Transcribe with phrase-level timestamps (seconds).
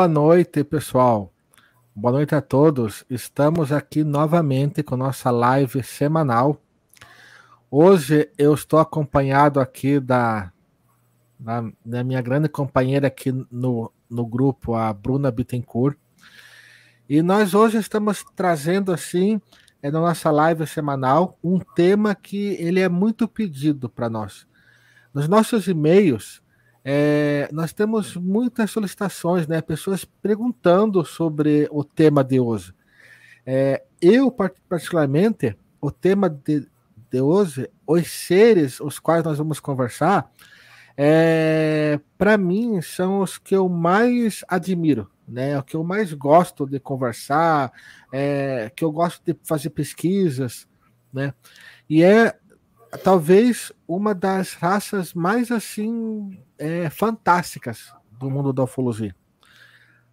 [0.00, 1.30] Boa noite, pessoal.
[1.94, 3.04] Boa noite a todos.
[3.10, 6.58] Estamos aqui novamente com nossa live semanal.
[7.70, 10.50] Hoje eu estou acompanhado aqui da,
[11.38, 15.98] da, da minha grande companheira aqui no, no grupo, a Bruna Bittencourt.
[17.06, 19.38] E nós hoje estamos trazendo assim,
[19.82, 24.46] é, na nossa live semanal, um tema que ele é muito pedido para nós.
[25.12, 26.39] Nos nossos e-mails,
[26.84, 29.60] é, nós temos muitas solicitações, né?
[29.60, 32.72] Pessoas perguntando sobre o tema de hoje.
[33.44, 34.34] É, eu,
[34.68, 36.66] particularmente, o tema de,
[37.10, 40.30] de hoje, os seres os quais nós vamos conversar,
[40.96, 45.58] é, para mim, são os que eu mais admiro, né?
[45.58, 47.72] O que eu mais gosto de conversar,
[48.12, 50.66] é, que eu gosto de fazer pesquisas,
[51.12, 51.34] né?
[51.88, 52.38] E é
[52.98, 59.14] talvez uma das raças mais assim é, fantásticas do mundo da ufologia.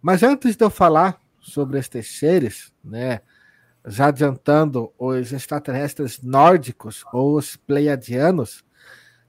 [0.00, 3.20] Mas antes de eu falar sobre estes seres, né,
[3.84, 8.64] já adiantando os extraterrestres nórdicos ou os pleiadianos,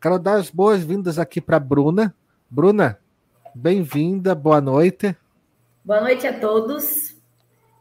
[0.01, 2.15] quero dar as boas-vindas aqui para Bruna.
[2.49, 2.99] Bruna,
[3.55, 5.15] bem-vinda, boa noite.
[5.83, 7.17] Boa noite a todos.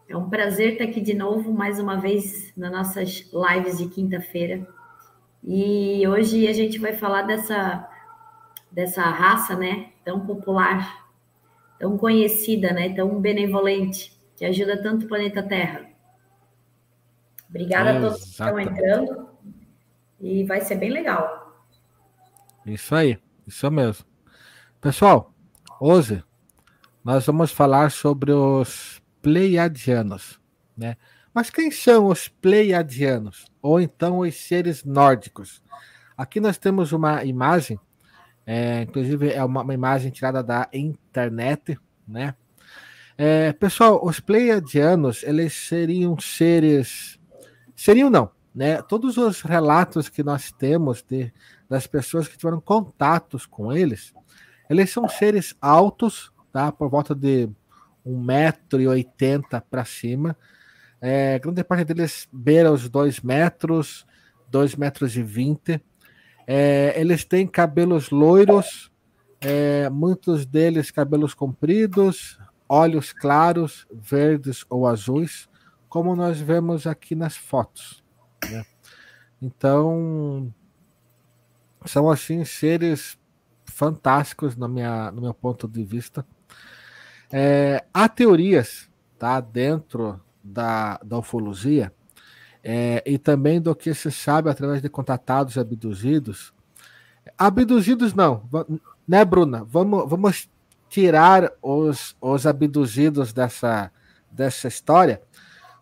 [0.08, 4.66] É um prazer estar aqui de novo, mais uma vez, nas nossas lives de quinta-feira.
[5.42, 7.88] E hoje a gente vai falar dessa
[8.70, 11.08] dessa raça, né, tão popular,
[11.78, 15.88] tão conhecida, né, tão benevolente, que ajuda tanto o planeta Terra.
[17.48, 19.28] Obrigada é, a todos que estão entrando
[20.20, 21.66] e vai ser bem legal.
[22.66, 24.04] Isso aí, isso mesmo.
[24.80, 25.32] Pessoal,
[25.80, 26.22] hoje
[27.02, 30.38] nós vamos falar sobre os Pleiadianos,
[30.76, 30.96] né?
[31.38, 33.46] Mas quem são os Pleiadianos?
[33.62, 35.62] Ou então os seres nórdicos?
[36.16, 37.78] Aqui nós temos uma imagem
[38.44, 41.78] é, inclusive, é uma, uma, imagem tirada da internet,
[42.08, 42.34] né?
[43.16, 47.20] É, pessoal, os pleiadianos, eles seriam seres.
[47.76, 48.82] Seriam não, né?
[48.82, 51.32] Todos os relatos que nós temos de,
[51.68, 54.12] das pessoas que tiveram contatos com eles,
[54.68, 56.72] eles são seres altos, tá?
[56.72, 57.48] Por volta de
[58.04, 60.36] 1,80m para cima.
[61.00, 64.06] É, grande parte deles beira os 2 metros,
[64.50, 65.82] 2,20 metros e 20
[66.50, 68.90] é, eles têm cabelos loiros,
[69.38, 75.46] é, muitos deles cabelos compridos, olhos claros, verdes ou azuis,
[75.90, 78.02] como nós vemos aqui nas fotos.
[78.50, 78.64] Né?
[79.42, 80.50] Então,
[81.84, 83.18] são assim seres
[83.66, 86.24] fantásticos na minha, no meu ponto de vista.
[87.30, 88.88] É, há teorias
[89.18, 91.92] tá, dentro da, da ufologia
[92.62, 96.52] é, e também do que se sabe através de contatados e abduzidos.
[97.36, 98.48] Abduzidos não,
[99.06, 99.64] né, Bruna?
[99.64, 100.48] Vamos, vamos
[100.88, 103.92] tirar os, os abduzidos dessa,
[104.30, 105.22] dessa história,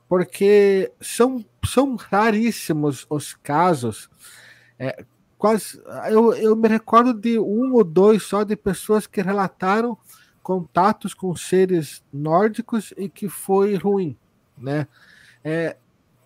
[0.09, 4.10] porque são, são raríssimos os casos.
[4.78, 5.04] É,
[5.38, 9.97] quase, eu, eu me recordo de um ou dois só de pessoas que relataram
[10.43, 14.16] contatos com seres nórdicos e que foi ruim,
[14.56, 14.87] né?
[15.44, 15.77] É,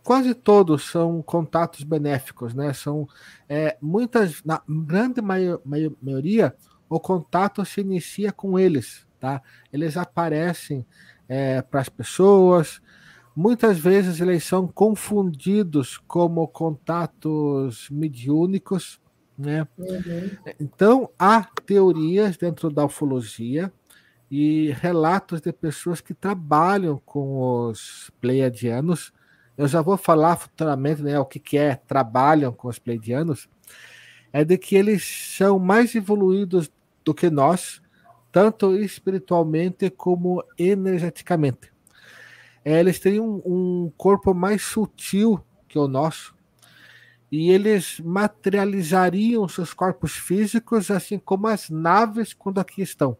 [0.02, 2.72] quase todos são contatos benéficos, né?
[2.72, 3.08] São
[3.48, 5.60] é, muitas, na grande maior,
[6.02, 6.54] maioria,
[6.88, 9.42] o contato se inicia com eles, tá?
[9.72, 10.84] Eles aparecem
[11.28, 12.80] é, para as pessoas.
[13.36, 19.00] Muitas vezes eles são confundidos como contatos mediúnicos,
[19.38, 19.66] né?
[19.78, 20.30] Uhum.
[20.58, 23.72] Então há teorias dentro da ufologia
[24.30, 29.12] e relatos de pessoas que trabalham com os pleiadianos
[29.60, 33.46] eu já vou falar futuramente né, o que, que é trabalham com os pleidianos,
[34.32, 35.04] é de que eles
[35.36, 36.72] são mais evoluídos
[37.04, 37.82] do que nós,
[38.32, 41.70] tanto espiritualmente como energeticamente.
[42.64, 45.38] É, eles têm um, um corpo mais sutil
[45.68, 46.34] que o nosso,
[47.30, 53.14] e eles materializariam seus corpos físicos, assim como as naves quando aqui estão.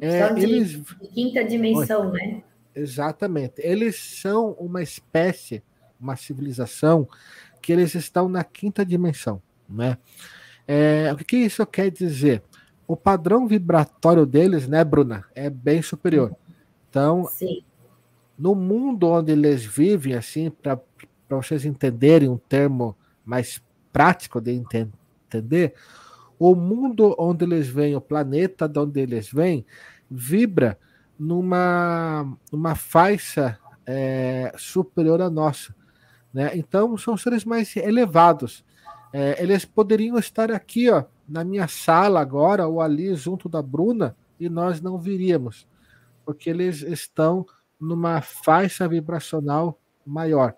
[0.00, 0.70] É, de, eles...
[0.70, 2.12] de quinta dimensão, Oi.
[2.12, 2.42] né?
[2.74, 3.54] Exatamente.
[3.58, 5.62] Eles são uma espécie,
[6.00, 7.08] uma civilização
[7.60, 9.98] que eles estão na quinta dimensão, né?
[10.66, 12.42] É, o que isso quer dizer?
[12.86, 16.34] O padrão vibratório deles, né, Bruna, é bem superior.
[16.88, 17.62] Então, Sim.
[18.38, 20.80] no mundo onde eles vivem, assim, para
[21.28, 23.62] vocês entenderem um termo mais
[23.92, 25.74] prático de entender,
[26.40, 29.66] o mundo onde eles vêm, o planeta de onde eles vêm,
[30.10, 30.78] vibra
[31.18, 35.74] numa, numa faixa é, superior à nossa.
[36.32, 36.52] Né?
[36.56, 38.64] Então, são seres mais elevados.
[39.12, 44.16] É, eles poderiam estar aqui, ó, na minha sala agora, ou ali junto da Bruna,
[44.38, 45.68] e nós não viríamos.
[46.24, 47.44] porque eles estão
[47.78, 50.54] numa faixa vibracional maior,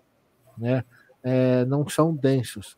[0.57, 0.85] né?
[1.23, 2.77] É, não são densos.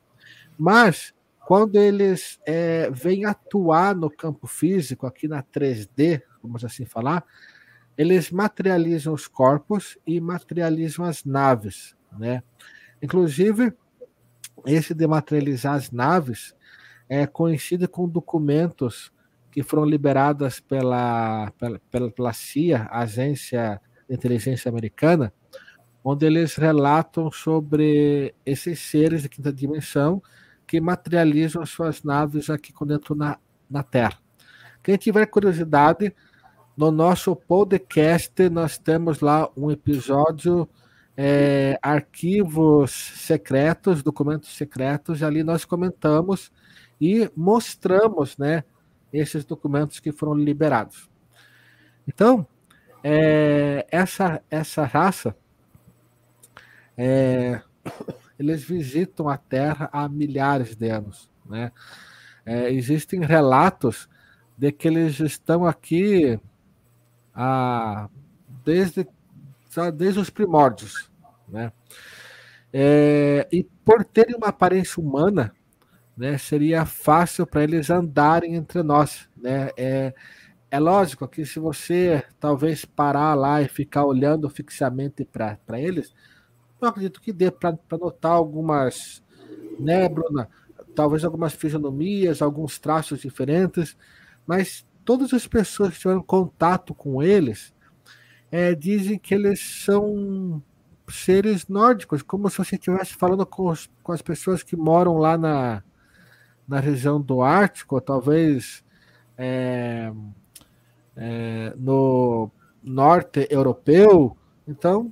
[0.57, 1.14] Mas
[1.45, 7.23] quando eles é, vêm atuar no campo físico, aqui na 3D, vamos assim falar,
[7.95, 12.41] eles materializam os corpos e materializam as naves, né?
[12.99, 13.71] Inclusive,
[14.65, 16.55] esse de materializar as naves
[17.07, 19.13] é conhecido com documentos
[19.51, 25.31] que foram liberadas pela, pela, pela, pela CIA, Agência de Inteligência Americana,
[26.03, 30.23] onde eles relatam sobre esses seres de quinta dimensão
[30.67, 33.37] que materializam as suas naves aqui dentro na,
[33.69, 34.17] na Terra.
[34.83, 36.13] Quem tiver curiosidade,
[36.77, 40.67] no nosso podcast nós temos lá um episódio
[41.17, 46.51] é, arquivos secretos, documentos secretos, ali nós comentamos
[46.99, 48.63] e mostramos, né,
[49.11, 51.09] esses documentos que foram liberados.
[52.07, 52.45] Então,
[53.03, 55.35] é, essa essa raça,
[56.97, 57.61] é,
[58.37, 61.71] eles visitam a Terra há milhares de anos, né?
[62.45, 64.07] É, existem relatos
[64.57, 66.39] de que eles estão aqui
[67.33, 68.09] a,
[68.63, 69.07] desde
[69.93, 71.11] desde os primórdios,
[71.49, 71.71] né?
[72.71, 75.53] É, e por terem uma aparência humana,
[76.15, 79.69] né, seria fácil para eles andarem entre nós, né?
[79.77, 80.13] É,
[80.71, 86.13] é lógico que se você talvez parar lá e ficar olhando fixamente para eles,
[86.85, 89.23] eu acredito que dê para notar algumas,
[89.79, 90.49] né, Bruna?
[90.93, 93.97] Talvez algumas fisionomias, alguns traços diferentes,
[94.47, 97.73] mas todas as pessoas que tiveram contato com eles
[98.51, 100.61] é, dizem que eles são
[101.09, 105.37] seres nórdicos, como se você estivesse falando com, os, com as pessoas que moram lá
[105.37, 105.83] na,
[106.67, 108.83] na região do Ártico, talvez
[109.37, 110.11] é,
[111.15, 112.49] é, no
[112.81, 114.35] norte europeu.
[114.67, 115.11] Então,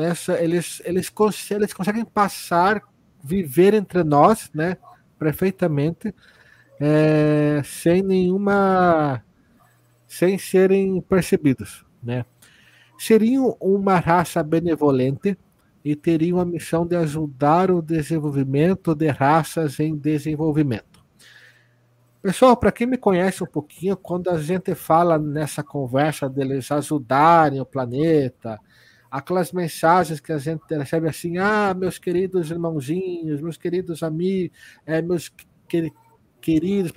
[0.00, 1.12] essa, eles, eles,
[1.50, 2.82] eles conseguem passar,
[3.22, 4.76] viver entre nós, né,
[5.18, 6.14] perfeitamente,
[6.80, 9.22] é, sem nenhuma,
[10.06, 12.24] sem serem percebidos, né
[13.00, 15.34] seriam uma raça benevolente
[15.82, 21.02] e teriam a missão de ajudar o desenvolvimento de raças em desenvolvimento.
[22.20, 27.58] Pessoal, para quem me conhece um pouquinho, quando a gente fala nessa conversa deles ajudarem
[27.58, 28.60] o planeta,
[29.10, 35.02] aquelas mensagens que a gente recebe assim, ah, meus queridos irmãozinhos, meus queridos amigos, é,
[35.02, 35.28] meus
[35.68, 35.92] que,
[36.40, 36.92] queridos,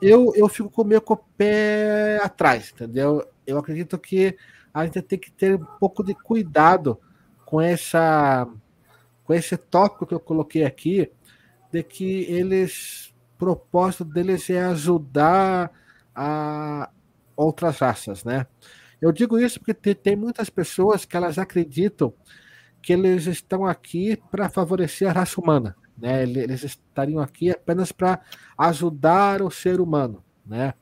[0.00, 3.26] eu, eu fico com o meu com o pé atrás, entendeu?
[3.46, 4.36] Eu acredito que
[4.72, 7.00] a gente tem que ter um pouco de cuidado
[7.44, 8.46] com essa
[9.24, 11.10] com esse tópico que eu coloquei aqui,
[11.70, 15.70] de que eles propósito deles é ajudar
[16.14, 16.90] a
[17.36, 18.46] outras raças, né?
[19.00, 22.12] Eu digo isso porque tem muitas pessoas que elas acreditam
[22.82, 26.22] que eles estão aqui para favorecer a raça humana, né?
[26.22, 28.20] Eles estariam aqui apenas para
[28.56, 30.74] ajudar o ser humano, né?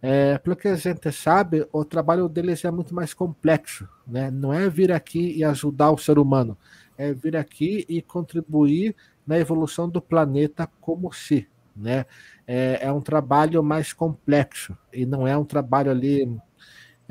[0.00, 4.30] É, pelo que a gente sabe, o trabalho deles é muito mais complexo, né?
[4.30, 6.58] Não é vir aqui e ajudar o ser humano,
[6.98, 12.04] é vir aqui e contribuir na evolução do planeta como se, né?
[12.46, 16.28] É, é um trabalho mais complexo e não é um trabalho ali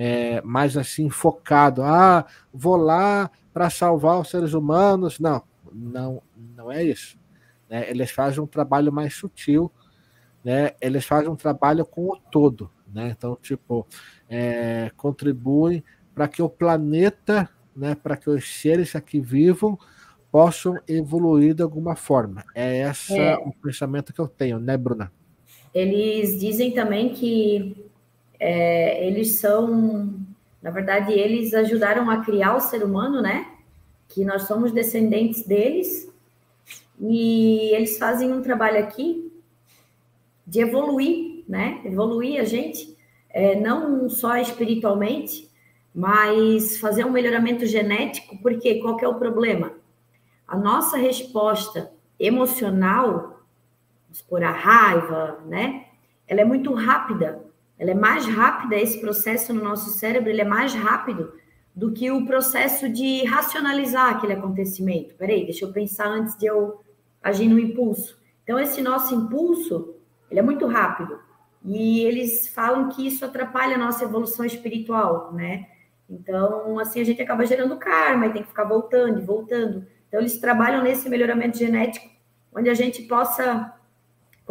[0.03, 1.83] é, mais assim focado.
[1.83, 5.19] Ah, vou lá para salvar os seres humanos.
[5.19, 6.23] Não, não,
[6.57, 7.19] não é isso.
[7.69, 7.87] Né?
[7.87, 9.71] Eles fazem um trabalho mais sutil,
[10.43, 10.71] né?
[10.81, 12.71] Eles fazem um trabalho com o todo.
[12.91, 13.13] Né?
[13.15, 13.85] Então, tipo,
[14.27, 15.83] é, contribuem
[16.15, 19.77] para que o planeta, né, para que os seres aqui vivam,
[20.31, 22.43] possam evoluir de alguma forma.
[22.55, 23.35] É esse é.
[23.37, 25.11] o pensamento que eu tenho, né, Bruna?
[25.71, 27.90] Eles dizem também que
[28.41, 30.13] é, eles são,
[30.61, 33.47] na verdade, eles ajudaram a criar o ser humano, né?
[34.09, 36.11] Que nós somos descendentes deles
[36.99, 39.31] e eles fazem um trabalho aqui
[40.45, 41.81] de evoluir né?
[41.83, 42.97] Evoluir a gente,
[43.29, 45.49] é, não só espiritualmente,
[45.93, 49.73] mas fazer um melhoramento genético, porque qual é o problema?
[50.47, 53.41] A nossa resposta emocional,
[54.29, 55.87] por a raiva, né?
[56.25, 57.43] Ela é muito rápida.
[57.81, 61.33] Ela é mais rápida, esse processo no nosso cérebro, ele é mais rápido
[61.75, 65.15] do que o processo de racionalizar aquele acontecimento.
[65.15, 66.79] Peraí, deixa eu pensar antes de eu
[67.23, 68.21] agir no impulso.
[68.43, 69.95] Então, esse nosso impulso,
[70.29, 71.17] ele é muito rápido.
[71.65, 75.67] E eles falam que isso atrapalha a nossa evolução espiritual, né?
[76.07, 79.87] Então, assim, a gente acaba gerando karma e tem que ficar voltando e voltando.
[80.07, 82.07] Então, eles trabalham nesse melhoramento genético,
[82.53, 83.73] onde a gente possa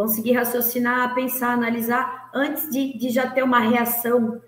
[0.00, 4.40] conseguir raciocinar, pensar, analisar, antes de, de já ter uma reação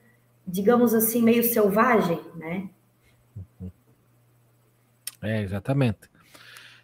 [0.47, 2.69] digamos assim, meio selvagem, né?
[5.23, 6.11] É, exatamente.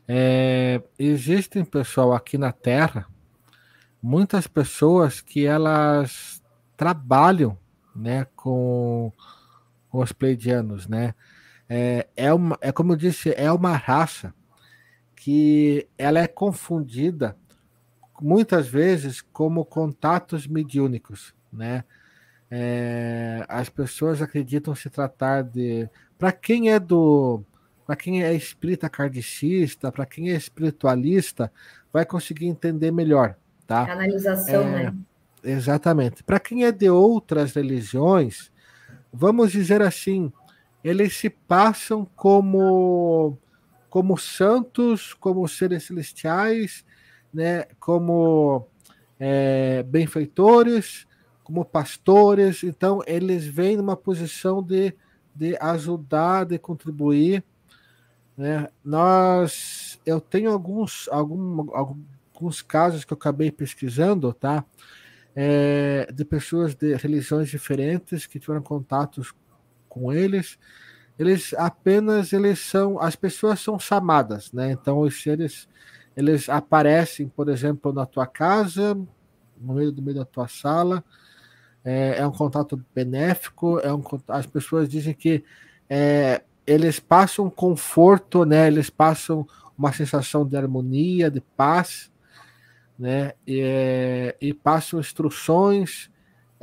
[0.06, 3.06] É, existem, pessoal, aqui na Terra,
[4.00, 6.42] muitas pessoas que elas
[6.76, 7.58] trabalham
[7.94, 9.12] né, com,
[9.90, 11.14] com os pleidianos, né?
[11.68, 14.32] É, é, uma, é como eu disse, é uma raça
[15.16, 17.36] que ela é confundida
[18.20, 21.84] muitas vezes como contatos mediúnicos, né?
[22.50, 27.42] É, as pessoas acreditam se tratar de, para quem é do
[27.86, 31.50] para quem é espírita kardecista, para quem é espiritualista,
[31.90, 33.34] vai conseguir entender melhor,
[33.66, 33.86] tá?
[33.86, 34.94] Canalização, é, né?
[35.42, 36.22] Exatamente.
[36.22, 38.52] Para quem é de outras religiões,
[39.10, 40.30] vamos dizer assim,
[40.84, 43.38] eles se passam como
[43.88, 46.84] como santos, como seres celestiais,
[47.32, 47.64] né?
[47.78, 48.66] Como
[49.18, 51.06] é, benfeitores,
[51.42, 52.62] como pastores.
[52.62, 54.94] Então, eles vêm numa posição de,
[55.34, 57.44] de ajudar, de contribuir
[58.38, 58.68] né?
[58.84, 64.64] Nós, eu tenho alguns, algum, alguns casos que eu acabei pesquisando, tá?
[65.34, 69.34] É, de pessoas de religiões diferentes que tiveram contatos
[69.88, 70.56] com eles.
[71.18, 74.70] Eles apenas eles são, as pessoas são chamadas, né?
[74.70, 75.68] Então os seres
[76.18, 78.92] eles aparecem, por exemplo, na tua casa,
[79.56, 81.04] no meio do meio da tua sala.
[81.84, 83.78] É, é um contato benéfico.
[83.78, 85.44] É um, as pessoas dizem que
[85.88, 88.66] é, eles passam conforto, né?
[88.66, 89.46] Eles passam
[89.78, 92.10] uma sensação de harmonia, de paz,
[92.98, 93.34] né?
[93.46, 96.10] E, é, e passam instruções,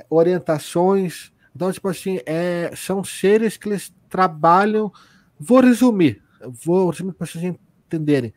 [0.09, 1.31] orientações.
[1.55, 4.91] Então, tipo assim, é, são seres que eles trabalham.
[5.39, 8.33] Vou resumir, vou resumir para vocês entenderem.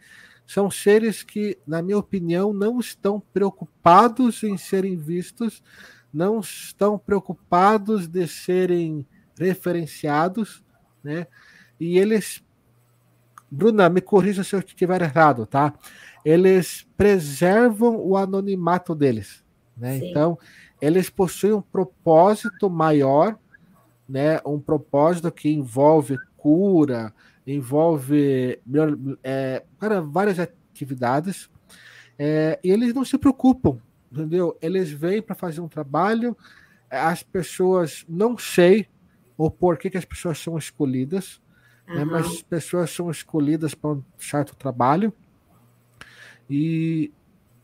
[0.48, 5.62] São seres que, na minha opinião, não estão preocupados em serem vistos,
[6.10, 9.06] não estão preocupados de serem
[9.38, 10.64] referenciados,
[11.04, 11.26] né?
[11.78, 12.42] e eles.
[13.50, 15.74] Bruna, me corrija se eu estiver errado, tá?
[16.24, 19.44] Eles preservam o anonimato deles.
[19.76, 19.98] Né?
[19.98, 20.38] Então,
[20.80, 23.38] eles possuem um propósito maior,
[24.08, 24.40] né?
[24.46, 27.12] um propósito que envolve cura,
[27.52, 28.60] envolve
[29.22, 29.64] é,
[30.10, 31.50] várias atividades,
[32.18, 33.78] é, e eles não se preocupam,
[34.12, 34.56] entendeu?
[34.60, 36.36] Eles vêm para fazer um trabalho,
[36.90, 38.86] as pessoas não sei
[39.36, 41.40] o porquê que as pessoas são escolhidas,
[41.88, 41.94] Uhum.
[41.96, 45.12] Né, mas pessoas são escolhidas para um certo trabalho
[46.48, 47.12] e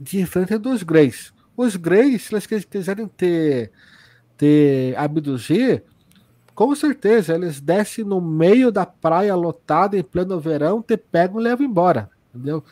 [0.00, 1.32] diferente dos Greys.
[1.56, 3.70] Os Greys, se eles quiserem ter,
[4.36, 5.84] ter abduzir,
[6.54, 11.44] com certeza eles descem no meio da praia lotada em pleno verão, te pegam e
[11.44, 12.62] levam embora, entendeu?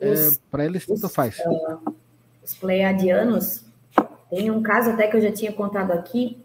[0.00, 0.14] É,
[0.50, 1.38] para eles tudo faz.
[1.38, 1.94] Uh,
[2.42, 3.64] os pleiadianos
[4.28, 6.42] tem um caso até que eu já tinha contado aqui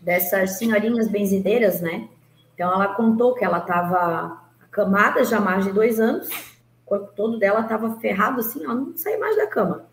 [0.00, 2.08] dessas senhorinhas benzideiras, né?
[2.54, 7.12] Então, ela contou que ela estava acamada já há mais de dois anos, o corpo
[7.14, 9.84] todo dela estava ferrado assim, ela não saía mais da cama.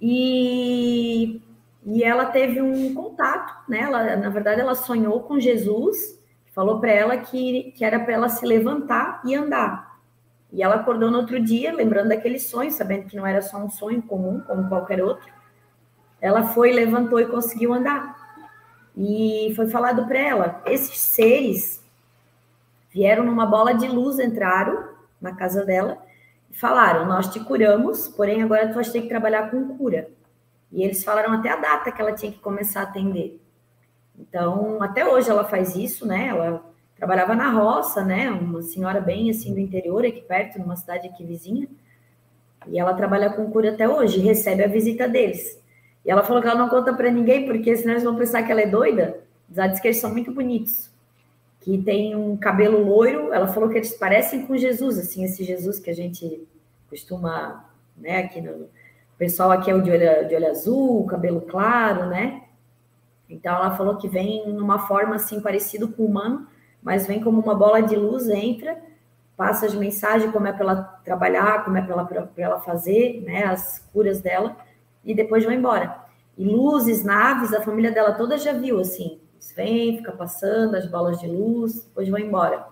[0.00, 1.40] E,
[1.84, 3.80] e ela teve um contato, né?
[3.80, 6.18] Ela, na verdade, ela sonhou com Jesus,
[6.54, 9.98] falou para ela que, que era para ela se levantar e andar.
[10.52, 13.70] E ela acordou no outro dia, lembrando daquele sonho, sabendo que não era só um
[13.70, 15.32] sonho comum, como qualquer outro.
[16.20, 18.16] Ela foi, levantou e conseguiu andar.
[18.96, 21.82] E foi falado para ela: esses seres
[22.90, 24.88] vieram numa bola de luz, entraram
[25.20, 25.98] na casa dela
[26.48, 30.08] e falaram: Nós te curamos, porém agora tu vais ter que trabalhar com cura.
[30.72, 33.40] E eles falaram até a data que ela tinha que começar a atender.
[34.18, 36.28] Então, até hoje ela faz isso, né?
[36.28, 36.64] Ela
[36.96, 38.30] trabalhava na roça, né?
[38.30, 41.68] Uma senhora bem assim do interior, aqui perto, numa cidade aqui vizinha.
[42.66, 45.60] E ela trabalha com cura até hoje, recebe a visita deles.
[46.04, 48.50] E ela falou que ela não conta para ninguém, porque senão eles vão pensar que
[48.50, 49.20] ela é doida.
[49.54, 50.90] Ela disse que eles são muito bonitos.
[51.60, 53.32] Que tem um cabelo loiro.
[53.32, 56.46] Ela falou que eles parecem com Jesus, assim, esse Jesus que a gente
[56.88, 57.64] costuma,
[57.96, 58.68] né, aqui no.
[59.22, 62.42] Pessoal aqui é o de olho, de olho azul, cabelo claro, né?
[63.30, 66.48] Então ela falou que vem numa forma assim parecido com o humano,
[66.82, 68.82] mas vem como uma bola de luz, entra,
[69.36, 73.44] passa as mensagens, como é para ela trabalhar, como é para ela, ela fazer, né,
[73.44, 74.56] as curas dela
[75.04, 76.04] e depois vão embora.
[76.36, 79.20] E luzes, naves, a família dela toda já viu, assim,
[79.54, 82.66] vem, fica passando as bolas de luz, depois vão embora.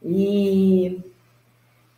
[0.00, 1.02] E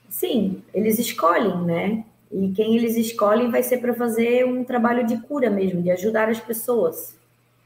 [0.09, 2.07] sim, eles escolhem, né?
[2.33, 6.31] E quem eles escolhem vai ser para fazer um trabalho de cura mesmo, de ajudar
[6.31, 7.15] as pessoas.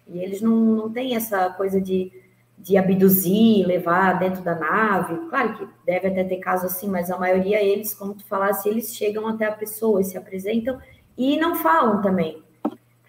[0.09, 2.13] E eles não, não têm essa coisa de,
[2.59, 5.29] de abduzir, levar dentro da nave.
[5.29, 8.95] Claro que deve até ter caso assim, mas a maioria eles, como tu falasse, eles
[8.95, 10.81] chegam até a pessoa e se apresentam
[11.17, 12.43] e não falam também.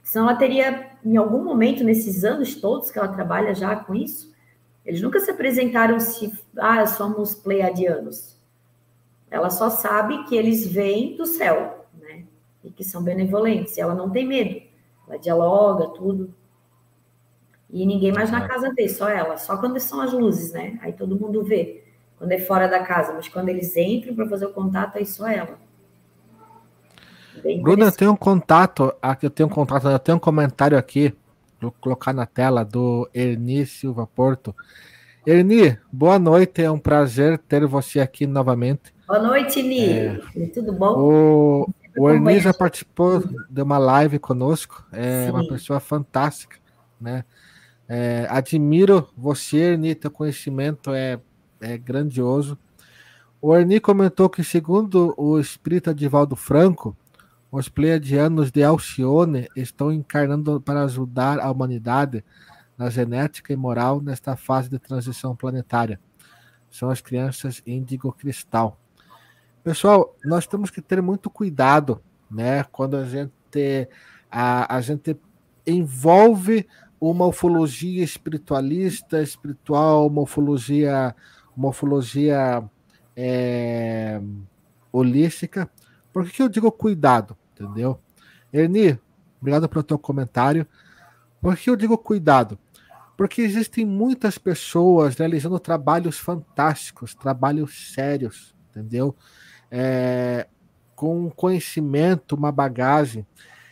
[0.03, 4.31] Senão ela teria, em algum momento, nesses anos todos que ela trabalha já com isso,
[4.85, 8.36] eles nunca se apresentaram se, ah, somos pleiadianos.
[9.29, 12.23] Ela só sabe que eles vêm do céu, né?
[12.63, 13.77] E que são benevolentes.
[13.77, 14.61] Ela não tem medo.
[15.07, 16.33] Ela dialoga, tudo.
[17.69, 19.37] E ninguém mais na casa vê, só ela.
[19.37, 20.79] Só quando são as luzes, né?
[20.81, 21.83] Aí todo mundo vê.
[22.17, 23.13] Quando é fora da casa.
[23.13, 25.59] Mas quando eles entram para fazer o contato, aí só ela.
[27.61, 31.13] Bruna, eu tenho um contato, aqui eu tenho um contato, eu tenho um comentário aqui,
[31.61, 34.55] vou colocar na tela, do Erni Silva Porto.
[35.25, 38.93] Erni, boa noite, é um prazer ter você aqui novamente.
[39.07, 39.89] Boa noite, Ni.
[39.89, 40.19] É,
[40.53, 40.99] Tudo bom?
[40.99, 45.31] O, o Erni já participou de uma live conosco, é Sim.
[45.31, 46.57] uma pessoa fantástica,
[46.99, 47.23] né?
[47.87, 51.21] É, admiro você, Erni, teu conhecimento é,
[51.61, 52.57] é grandioso.
[53.41, 56.93] O Erni comentou que, segundo o espírito Divaldo Franco,
[57.49, 62.25] os pleiadianos de Alcione estão encarnando para ajudar a humanidade
[62.77, 65.97] na genética e moral nesta fase de transição planetária.
[66.69, 68.77] São as crianças índigo cristal.
[69.67, 73.89] Pessoal, nós temos que ter muito cuidado, né, quando a gente
[74.31, 75.17] a, a gente
[75.65, 76.65] envolve
[77.01, 81.13] uma ufologia espiritualista, espiritual, uma ufologia,
[81.53, 82.63] uma ufologia
[83.13, 84.21] é,
[84.89, 85.69] holística,
[86.13, 87.35] por que, que eu digo cuidado?
[87.53, 87.99] Entendeu?
[88.53, 88.97] Erni,
[89.41, 90.65] obrigado pelo teu comentário.
[91.41, 92.57] Por que eu digo cuidado?
[93.17, 99.13] Porque existem muitas pessoas realizando trabalhos fantásticos, trabalhos sérios, entendeu?
[99.71, 100.47] É,
[100.95, 103.25] com conhecimento, uma bagagem.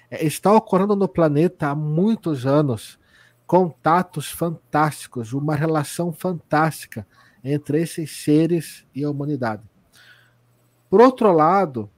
[0.10, 3.00] É, está ocorrendo no planeta há muitos anos
[3.48, 7.06] contatos fantásticos, uma relação fantástica
[7.44, 9.64] entre esses seres e a humanidade.
[10.90, 11.90] Por outro lado,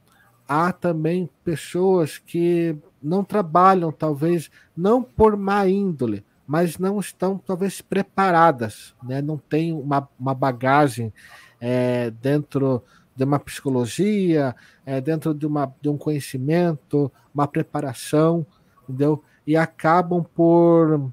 [0.47, 7.81] há também pessoas que não trabalham, talvez, não por má índole, mas não estão, talvez,
[7.81, 9.21] preparadas, né?
[9.21, 11.13] não têm uma, uma bagagem
[11.59, 12.83] é, dentro
[13.17, 18.45] de uma psicologia, é, dentro de, uma, de um conhecimento, uma preparação,
[18.83, 19.23] entendeu?
[19.45, 21.11] E acabam por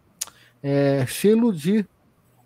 [0.62, 1.88] é, se iludir,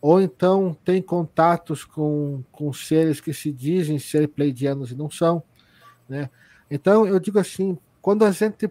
[0.01, 5.43] ou então tem contatos com, com seres que se dizem ser pleidianos e não são,
[6.09, 6.31] né?
[6.71, 8.71] Então, eu digo assim, quando a gente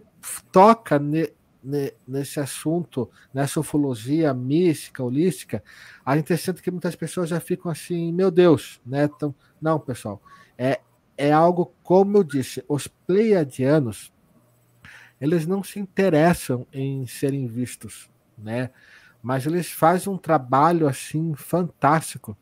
[0.50, 1.28] toca ne,
[1.62, 5.62] ne, nesse assunto, nessa ufologia mística, holística,
[6.04, 9.04] a gente sente que muitas pessoas já ficam assim, meu Deus, né?
[9.04, 10.22] Então, não, pessoal,
[10.58, 10.80] é,
[11.16, 14.12] é algo, como eu disse, os pleiadianos,
[15.20, 18.70] eles não se interessam em serem vistos, né?
[19.22, 22.36] Mas eles fazem um trabalho assim fantástico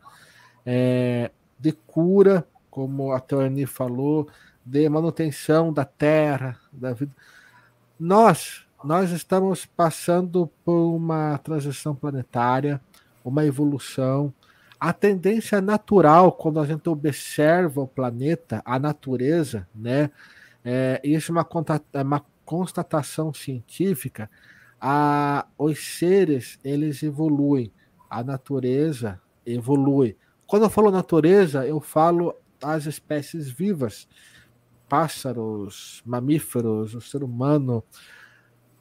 [0.64, 4.28] é, de cura, como a Teorni falou,
[4.64, 7.14] de manutenção da terra, da vida.
[7.98, 12.80] Nós, nós estamos passando por uma transição planetária,
[13.24, 14.34] uma evolução.
[14.78, 20.10] A tendência natural, quando a gente observa o planeta, a natureza, né?
[20.64, 21.46] É, isso é uma,
[22.04, 24.30] uma constatação científica.
[24.80, 27.72] A, os seres, eles evoluem.
[28.10, 30.16] A natureza evolui.
[30.46, 34.08] Quando eu falo natureza, eu falo as espécies vivas
[34.88, 37.82] pássaros, mamíferos, o ser humano,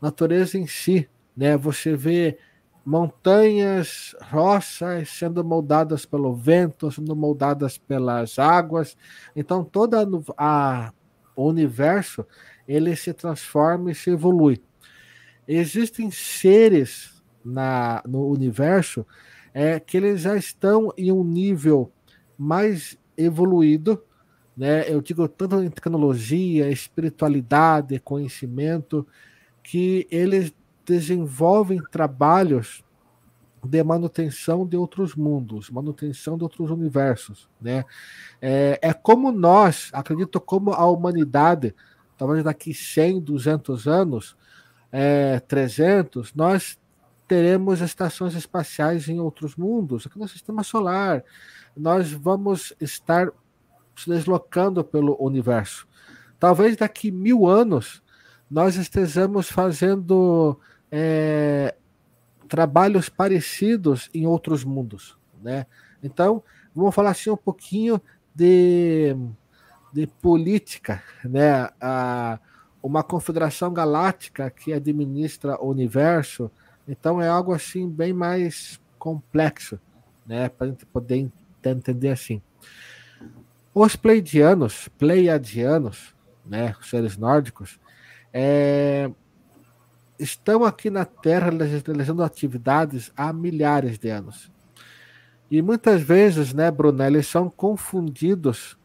[0.01, 1.57] natureza em si, né?
[1.57, 2.37] Você vê
[2.85, 8.95] montanhas, rochas sendo moldadas pelo vento, sendo moldadas pelas águas.
[9.35, 10.93] Então toda a
[11.35, 12.25] o universo
[12.65, 14.61] ele se transforma e se evolui.
[15.45, 19.05] Existem seres na, no universo
[19.53, 21.91] é, que eles já estão em um nível
[22.37, 24.01] mais evoluído
[24.55, 24.89] né?
[24.89, 29.05] Eu digo tanto em tecnologia, espiritualidade, conhecimento,
[29.61, 30.53] que eles
[30.85, 32.83] desenvolvem trabalhos
[33.63, 37.83] de manutenção de outros mundos, manutenção de outros universos, né?
[38.41, 41.73] É, é como nós, acredito como a humanidade,
[42.17, 44.37] talvez daqui 100, 200 anos,
[44.91, 46.77] é, 300, nós
[47.27, 51.23] teremos estações espaciais em outros mundos, aqui no sistema solar.
[51.75, 53.31] Nós vamos estar
[53.95, 55.87] se deslocando pelo universo.
[56.39, 58.03] Talvez daqui mil anos
[58.49, 60.59] nós estejamos fazendo
[60.97, 61.75] é,
[62.47, 65.65] trabalhos parecidos em outros mundos, né?
[66.01, 66.41] Então,
[66.73, 68.01] vamos falar assim um pouquinho
[68.33, 69.13] de,
[69.91, 71.69] de política, né?
[71.81, 72.39] A,
[72.81, 76.49] uma confederação galáctica que administra o universo,
[76.87, 79.77] então é algo assim bem mais complexo,
[80.25, 80.47] né?
[80.47, 81.29] Para a gente poder
[81.65, 82.41] entender assim.
[83.73, 87.81] Os pleidianos, pleiadianos, né, os seres nórdicos,
[88.31, 89.11] é,
[90.17, 94.51] estão aqui na Terra realizando atividades há milhares de anos.
[95.49, 98.77] E muitas vezes, né, Bruna, eles são confundidos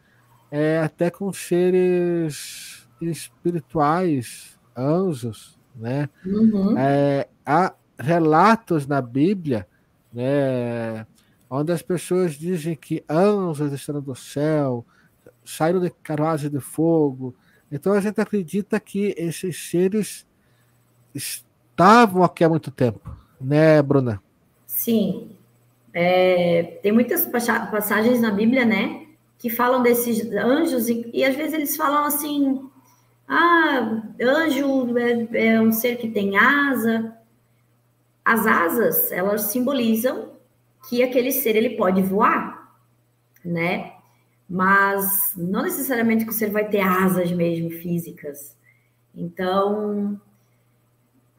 [0.50, 6.08] é, até com seres espirituais, anjos, né?
[6.24, 6.76] Uhum.
[6.76, 9.66] É, há relatos na Bíblia,
[10.12, 11.06] né,
[11.48, 14.84] onde as pessoas dizem que anjos estão do céu,
[15.44, 17.34] saíram de carruagem de fogo.
[17.70, 20.26] Então a gente acredita que esses seres
[21.14, 23.00] estavam aqui há muito tempo,
[23.40, 24.22] né, Bruna?
[24.66, 25.30] Sim.
[25.92, 29.06] É, tem muitas passagens na Bíblia, né,
[29.38, 32.70] que falam desses anjos e, e às vezes eles falam assim:
[33.26, 37.16] ah, anjo é, é um ser que tem asa.
[38.24, 40.32] As asas, elas simbolizam
[40.88, 42.76] que aquele ser ele pode voar,
[43.44, 43.92] né?
[44.48, 48.56] Mas não necessariamente que o ser vai ter asas mesmo físicas.
[49.14, 50.20] Então,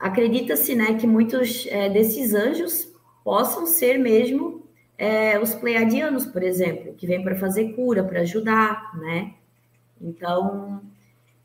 [0.01, 2.91] acredita-se, né, que muitos é, desses anjos
[3.23, 4.65] possam ser mesmo
[4.97, 9.33] é, os pleiadianos, por exemplo, que vêm para fazer cura, para ajudar, né?
[9.99, 10.81] Então,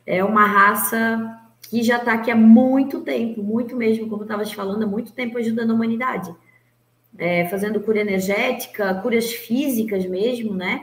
[0.07, 1.38] é uma raça
[1.69, 4.87] que já está aqui há muito tempo, muito mesmo, como eu estava te falando, há
[4.87, 6.35] muito tempo ajudando a humanidade.
[7.19, 10.83] É, fazendo cura energética, curas físicas mesmo, né?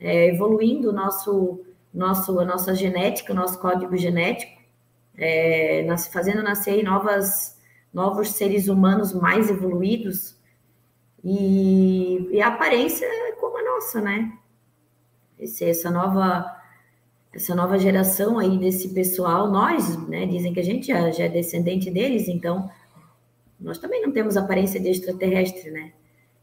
[0.00, 1.60] É, evoluindo o nosso,
[1.92, 4.53] nosso, a nossa genética, o nosso código genético,
[5.16, 7.60] é, nas, fazendo nascer novas,
[7.92, 10.36] novos seres humanos mais evoluídos,
[11.22, 14.32] e, e a aparência é como a nossa, né?
[15.38, 16.54] Esse, essa nova
[17.34, 21.28] essa nova geração aí desse pessoal, nós, né, dizem que a gente já, já é
[21.28, 22.70] descendente deles, então
[23.58, 25.92] nós também não temos aparência de extraterrestre, né?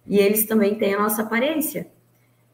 [0.06, 1.88] E eles também têm a nossa aparência.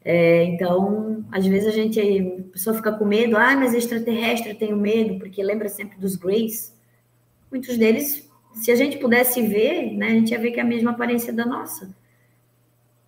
[0.03, 4.57] É, então, às vezes a gente, a pessoa fica com medo, ah, mas extraterrestre, eu
[4.57, 6.73] tenho medo, porque lembra sempre dos Greys.
[7.51, 10.65] Muitos deles, se a gente pudesse ver, né, a gente ia ver que é a
[10.65, 11.93] mesma aparência da nossa.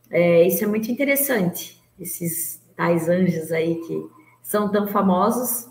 [0.09, 4.05] É, isso é muito interessante, esses tais anjos aí que
[4.41, 5.69] são tão famosos.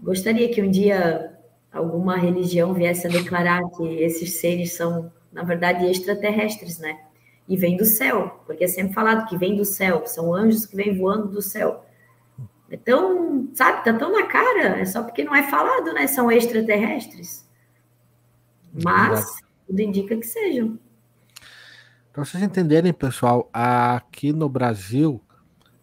[0.00, 1.38] Gostaria que um dia
[1.72, 6.98] alguma religião viesse a declarar que esses seres são, na verdade, extraterrestres, né?
[7.48, 10.76] E vêm do céu, porque é sempre falado que vêm do céu, são anjos que
[10.76, 11.84] vêm voando do céu.
[12.70, 16.06] Então, sabe, tá tão na cara, é só porque não é falado, né?
[16.06, 17.48] São extraterrestres.
[18.84, 19.24] Mas
[19.66, 20.78] tudo indica que sejam.
[22.12, 25.22] Para vocês entenderem, pessoal, aqui no Brasil,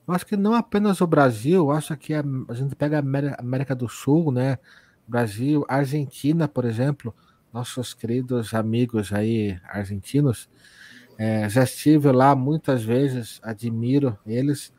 [0.08, 3.74] eu acho que não apenas o Brasil, acho que a, a gente pega a América
[3.74, 4.60] do Sul, né?
[5.08, 7.14] Brasil, Argentina, por exemplo,
[7.54, 10.50] nossos queridos amigos aí argentinos,
[11.18, 14.74] é, já estive lá muitas vezes, admiro eles.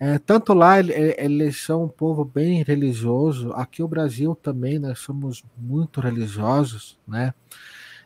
[0.00, 5.42] É, tanto lá eles são um povo bem religioso, aqui o Brasil também nós somos
[5.56, 7.34] muito religiosos, né?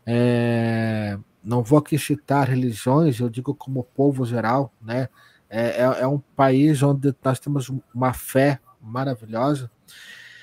[0.06, 5.08] É, não vou aqui citar religiões, eu digo como povo geral, né?
[5.50, 9.70] É, é, é um país onde nós temos uma fé maravilhosa.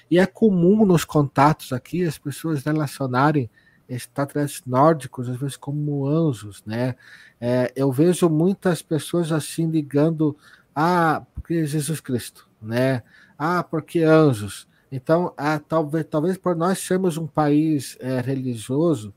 [0.10, 3.50] E é comum nos contatos aqui as pessoas relacionarem
[3.90, 6.96] extraterrestres nórdicos, às vezes como anjos, né?
[7.42, 10.38] É, eu vejo muitas pessoas assim ligando,
[10.76, 13.04] ah, porque Jesus Cristo, né?
[13.38, 14.68] Ah, porque anjos.
[14.92, 19.14] Então, ah, talvez, talvez por nós sermos um país é, religioso,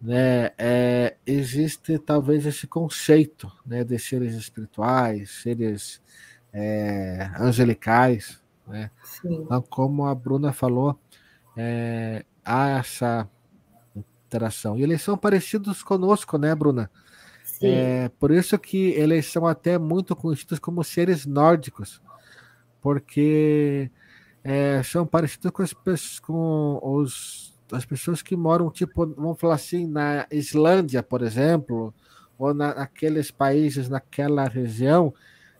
[0.00, 6.02] né, é, existe talvez esse conceito né, de seres espirituais, seres
[6.52, 8.40] é, angelicais.
[8.66, 8.90] Né?
[9.24, 10.98] Então, como a Bruna falou,
[11.56, 13.28] é, há essa
[14.76, 16.90] E eles são parecidos conosco, né, Bruna?
[17.62, 22.02] É, por isso que eles são até muito conhecidos como seres nórdicos,
[22.80, 23.90] porque
[24.42, 29.86] é, são parecidos com, as, com os as pessoas que moram, tipo, vamos falar assim,
[29.86, 31.94] na Islândia, por exemplo,
[32.38, 35.14] ou na, naqueles países, naquela região,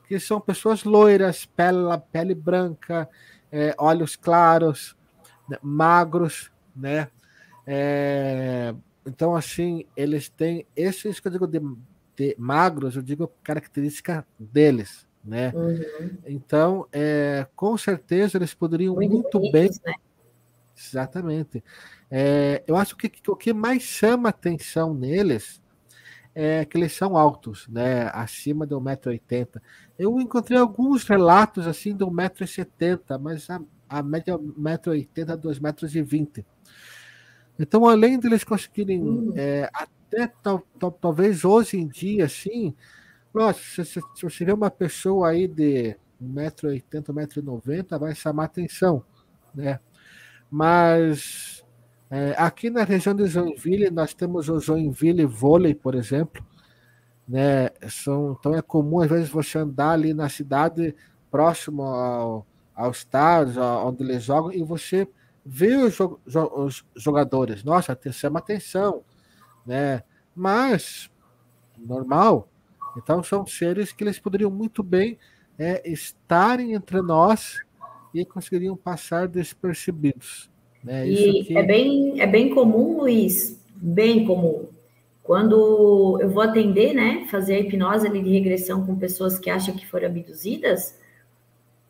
[0.07, 1.79] que são pessoas loiras, pele,
[2.13, 3.09] pele branca,
[3.51, 4.97] é, olhos claros,
[5.49, 7.09] né, magros, né?
[7.66, 8.74] É,
[9.07, 11.61] então, assim, eles têm, isso que eu digo de,
[12.16, 15.53] de magros, eu digo característica deles, né?
[15.55, 16.18] Uhum.
[16.27, 19.70] Então, é, com certeza eles poderiam muito, muito bem.
[19.85, 19.94] Né?
[20.77, 21.62] Exatamente.
[22.11, 25.62] É, eu acho que, que, o que mais chama atenção neles
[26.35, 28.11] é que eles são altos, né?
[28.12, 29.61] Acima de 1,80m.
[29.98, 36.44] Eu encontrei alguns relatos assim de 1,70m, mas a, a média é 1,80m a 2,20m.
[37.59, 39.33] Então, além deles conseguirem hum.
[39.37, 42.75] é, até tal, tal, talvez hoje em dia, assim,
[43.35, 49.05] nossa, se, se, se você vê uma pessoa aí de 1,80m, 1,90m, vai chamar atenção,
[49.55, 49.81] né?
[50.51, 51.62] Mas
[52.11, 56.45] É, aqui na região de Joinville, nós temos o Joinville Vôlei, por exemplo.
[57.29, 57.71] Né?
[57.90, 60.95] São, então é comum, às vezes, você andar ali na cidade,
[61.31, 65.09] próximo ao, ao estádio, onde eles jogam, e você
[65.45, 67.63] vê os, os jogadores.
[67.63, 69.03] Nossa, chama atenção.
[69.67, 70.03] Né?
[70.35, 71.11] Mas,
[71.79, 72.49] normal.
[72.97, 75.19] Então, são seres que eles poderiam muito bem
[75.59, 77.61] é, estarem entre nós
[78.15, 80.51] e conseguiriam passar despercebidos.
[80.83, 81.09] Né?
[81.09, 81.57] e que...
[81.57, 84.69] é, bem, é bem comum, Luiz, bem comum.
[85.23, 89.75] Quando eu vou atender, né, fazer a hipnose ali de regressão com pessoas que acham
[89.75, 90.99] que foram abduzidas,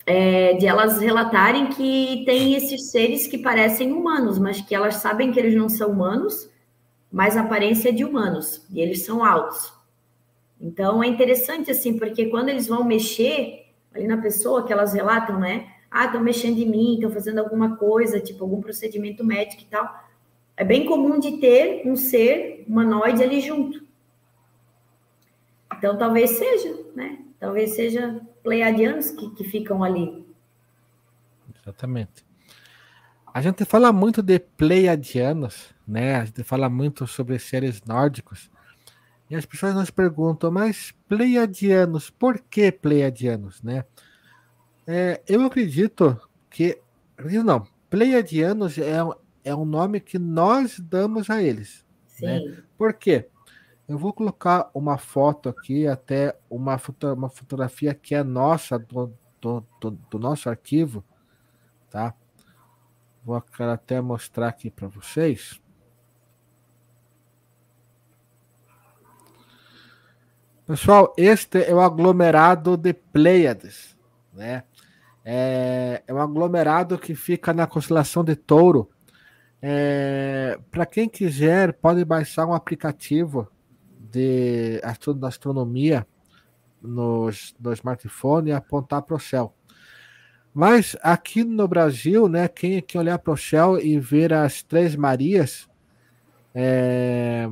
[0.07, 5.33] é, de elas relatarem que tem esses seres que parecem humanos, mas que elas sabem
[5.33, 6.51] que eles não são humanos,
[7.11, 9.73] mas a aparência é de humanos, e eles são altos.
[10.61, 15.39] Então é interessante assim, porque quando eles vão mexer ali na pessoa que elas relatam,
[15.39, 15.75] né?
[15.95, 19.89] ah, estão mexendo em mim, estão fazendo alguma coisa, tipo algum procedimento médico e tal.
[20.57, 23.81] É bem comum de ter um ser humanoide ali junto.
[25.79, 27.21] Então, talvez seja, né?
[27.39, 30.25] Talvez seja pleiadianos que, que ficam ali.
[31.61, 32.25] Exatamente.
[33.33, 36.15] A gente fala muito de pleiadianos, né?
[36.17, 38.49] A gente fala muito sobre seres nórdicos.
[39.29, 43.85] E as pessoas nos perguntam, mas pleiadianos, por que pleiadianos, né?
[44.87, 46.79] É, eu acredito que.
[47.45, 48.97] Não, Pleiadianos é,
[49.45, 51.87] é um nome que nós damos a eles.
[52.21, 52.41] Né?
[52.41, 52.49] Sim.
[52.49, 52.63] Né?
[52.77, 53.29] Por quê?
[53.87, 59.13] Eu vou colocar uma foto aqui, até uma, foto, uma fotografia que é nossa, do,
[59.41, 61.05] do, do, do nosso arquivo,
[61.91, 62.15] tá?
[63.23, 65.61] Vou até mostrar aqui para vocês.
[70.67, 73.95] Pessoal, este é o aglomerado de Pleiades,
[74.33, 74.65] né?
[75.23, 78.91] É, é um aglomerado que fica na constelação de Touro.
[79.61, 83.51] É, Para quem quiser, pode baixar um aplicativo
[84.15, 84.81] de
[85.27, 86.07] astronomia
[86.81, 87.29] no,
[87.61, 89.55] no smartphone e apontar para o céu.
[90.53, 94.95] Mas aqui no Brasil, né, quem, quem olhar para o céu e ver as Três
[94.95, 95.69] Marias,
[96.55, 97.49] é,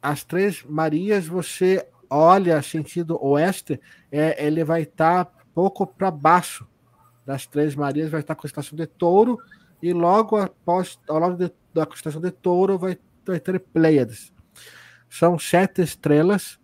[0.00, 6.66] as Três Marias, você olha sentido oeste, é, ele vai estar tá pouco para baixo
[7.24, 9.38] das Três Marias vai estar a constelação de Touro
[9.80, 14.31] e logo após, ao lado de, da constelação de Touro vai, vai ter Pleiades.
[15.12, 16.58] São sete estrelas,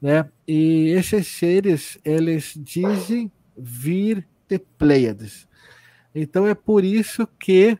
[0.00, 0.26] né?
[0.46, 5.46] E esses seres eles dizem vir de Pleiades.
[6.14, 7.76] Então é por isso que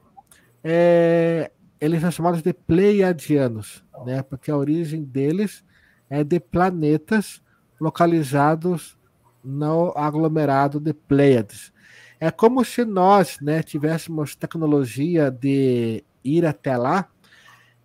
[0.63, 4.21] é, eles são chamados de Pleiadianos, né?
[4.21, 5.65] Porque a origem deles
[6.11, 7.41] é de planetas
[7.81, 8.95] localizados
[9.43, 11.73] no aglomerado de Pleiades.
[12.21, 17.09] É como se nós né, tivéssemos tecnologia de ir até lá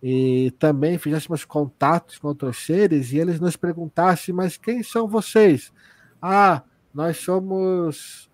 [0.06, 5.72] e também fizéssemos contatos com outros seres e eles nos perguntassem, mas quem são vocês?
[6.20, 6.62] Ah,
[6.92, 8.30] nós somos.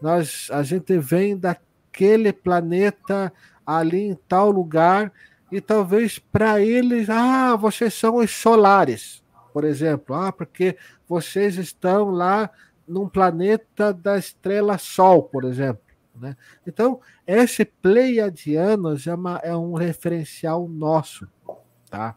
[0.00, 3.32] Nós, a gente vem daquele planeta
[3.66, 5.12] ali em tal lugar
[5.50, 9.20] e talvez para eles, ah, vocês são os solares,
[9.52, 10.76] por exemplo, ah, porque
[11.08, 12.48] vocês estão lá
[12.86, 15.82] num planeta da estrela Sol, por exemplo.
[16.18, 16.36] Né?
[16.66, 21.28] Então, esse Pleiadianos é, uma, é um referencial nosso.
[21.90, 22.16] Tá?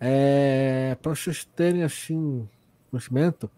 [0.00, 2.48] É, Para vocês terem assim,
[2.90, 3.50] conhecimento,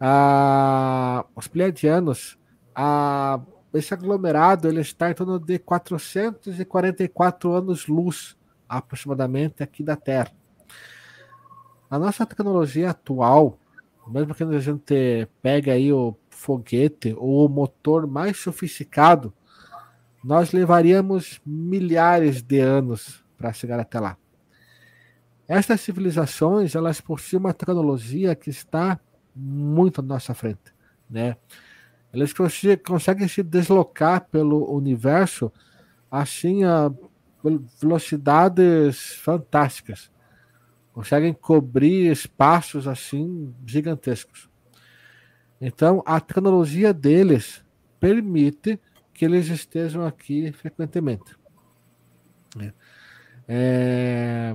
[0.00, 2.38] a, os Pleiadianos,
[2.74, 3.40] a,
[3.72, 8.36] esse aglomerado ele está em torno de 444 anos-luz,
[8.68, 10.32] aproximadamente, aqui da Terra.
[11.90, 13.58] A nossa tecnologia atual,
[14.06, 19.32] mesmo que a gente pega aí o foguete ou o motor mais sofisticado,
[20.22, 24.16] nós levaríamos milhares de anos para chegar até lá.
[25.46, 28.98] Estas civilizações, elas possuem uma tecnologia que está
[29.34, 30.74] muito à nossa frente,
[31.08, 31.36] né?
[32.12, 32.32] Eles
[32.86, 35.52] conseguem se deslocar pelo universo
[36.10, 36.90] assim a
[37.80, 40.10] velocidades fantásticas
[40.94, 44.48] conseguem cobrir espaços assim gigantescos.
[45.66, 47.64] Então, a tecnologia deles
[47.98, 48.78] permite
[49.14, 51.34] que eles estejam aqui frequentemente.
[52.60, 52.72] É,
[53.48, 54.54] é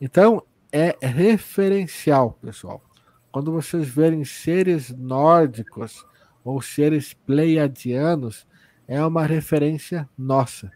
[0.00, 0.42] então,
[0.72, 2.82] é referencial, pessoal.
[3.30, 6.02] Quando vocês verem seres nórdicos
[6.42, 8.46] ou seres pleiadianos,
[8.88, 10.72] é uma referência nossa.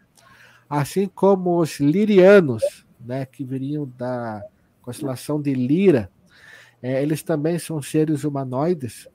[0.69, 4.39] Assim como os lirianos, né, que viriam da
[4.83, 6.11] constelação de Lira,
[6.79, 9.07] é, eles também são seres humanoides,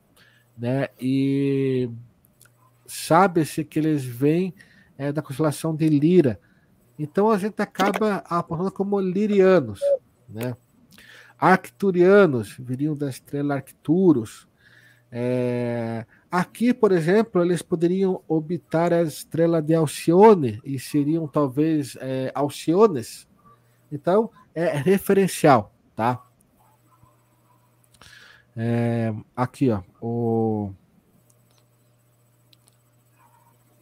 [0.57, 0.89] né?
[1.01, 1.91] E
[2.87, 4.55] sabe-se que eles vêm
[4.97, 6.39] é, da constelação de Lira.
[6.99, 9.81] Então a gente acaba apontando como lirianos,
[10.29, 10.57] né?
[11.39, 14.47] Arcturianos viriam da estrela Arcturus.
[15.11, 22.31] É, aqui, por exemplo, eles poderiam orbitar a estrela de Alcione e seriam talvez é,
[22.33, 23.29] Alciones.
[23.91, 26.23] Então, é referencial, tá?
[28.57, 30.73] É, aqui, ó, o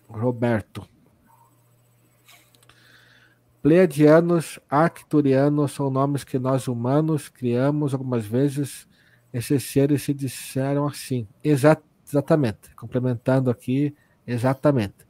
[0.09, 0.87] Roberto.
[3.63, 8.89] Pleiadianos, arcturianos são nomes que nós humanos criamos algumas vezes.
[9.33, 11.29] Esses seres se disseram assim.
[11.45, 12.75] Exa exatamente.
[12.75, 13.95] Complementando aqui,
[14.27, 15.07] exatamente.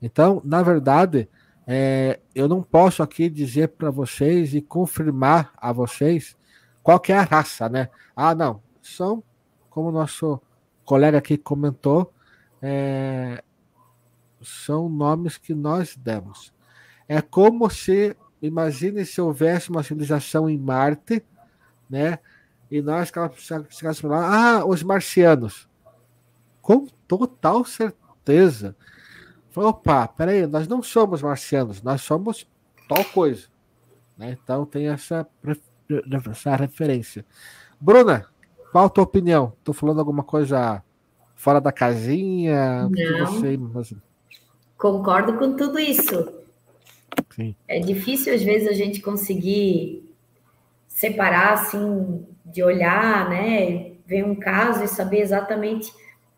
[0.00, 1.28] Então, na verdade,
[1.66, 6.36] é, eu não posso aqui dizer para vocês e confirmar a vocês
[6.82, 7.88] qual é a raça, né?
[8.14, 8.62] Ah, não.
[8.86, 9.22] São,
[9.70, 10.40] como o nosso
[10.84, 12.12] colega aqui comentou,
[12.62, 13.42] é,
[14.40, 16.52] são nomes que nós demos.
[17.08, 21.24] É como se, imagine se houvesse uma civilização em Marte,
[21.88, 22.18] né?
[22.70, 23.12] E nós
[23.70, 25.68] chegássemos lá, ah, os marcianos.
[26.60, 28.74] Com total certeza.
[29.54, 32.46] Opa, peraí, nós não somos marcianos, nós somos
[32.88, 33.46] tal coisa.
[34.18, 34.36] Né?
[34.42, 35.26] Então tem essa,
[36.30, 37.24] essa referência.
[37.80, 38.26] Bruna,
[38.76, 39.54] qual a tua opinião?
[39.58, 40.82] Estou falando alguma coisa
[41.34, 42.82] fora da casinha?
[42.82, 43.72] Não.
[43.72, 43.96] Você...
[44.76, 46.42] Concordo com tudo isso.
[47.30, 47.56] Sim.
[47.66, 50.06] É difícil, às vezes, a gente conseguir
[50.86, 53.92] separar, assim, de olhar, né?
[54.06, 55.90] Ver um caso e saber exatamente.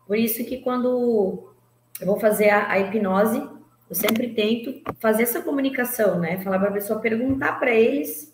[0.07, 1.51] Por isso que quando
[1.99, 3.45] eu vou fazer a, a hipnose,
[3.89, 6.37] eu sempre tento fazer essa comunicação, né?
[6.37, 8.33] Falar para a pessoa, perguntar para eles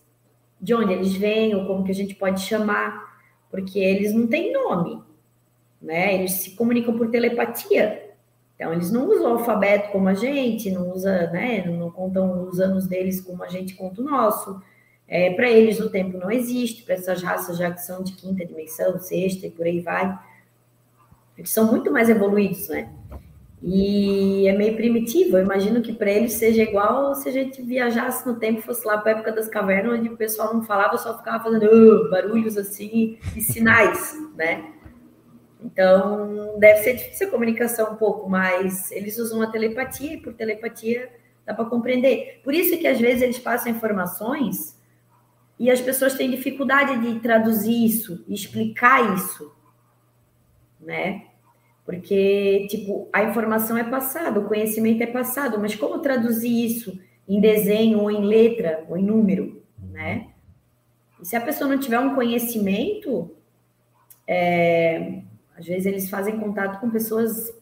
[0.61, 3.14] de onde eles vêm, ou como que a gente pode chamar,
[3.55, 5.01] porque eles não têm nome,
[5.81, 6.13] né?
[6.13, 8.13] Eles se comunicam por telepatia.
[8.53, 12.59] Então, eles não usam o alfabeto como a gente, não usa, né, não contam os
[12.59, 14.61] anos deles como a gente conta o nosso.
[15.07, 18.45] É, para eles, o tempo não existe, para essas raças já que são de quinta
[18.45, 20.17] dimensão, sexta e por aí vai.
[21.37, 22.91] Eles são muito mais evoluídos, né?
[23.67, 25.37] E é meio primitivo.
[25.37, 28.99] Eu imagino que para eles seja igual se a gente viajasse no tempo, fosse lá
[28.99, 33.17] para a época das cavernas, onde o pessoal não falava, só ficava fazendo barulhos assim
[33.35, 34.71] e sinais, né?
[35.59, 40.35] Então, deve ser difícil a comunicação um pouco, mas eles usam a telepatia e por
[40.35, 41.09] telepatia
[41.43, 42.41] dá para compreender.
[42.43, 44.79] Por isso que às vezes eles passam informações
[45.57, 49.51] e as pessoas têm dificuldade de traduzir isso, explicar isso,
[50.79, 51.29] né?
[51.85, 57.39] Porque, tipo, a informação é passada, o conhecimento é passado, mas como traduzir isso em
[57.39, 60.29] desenho ou em letra ou em número, né?
[61.21, 63.31] E se a pessoa não tiver um conhecimento,
[64.27, 65.21] é,
[65.55, 67.53] às vezes eles fazem contato com pessoas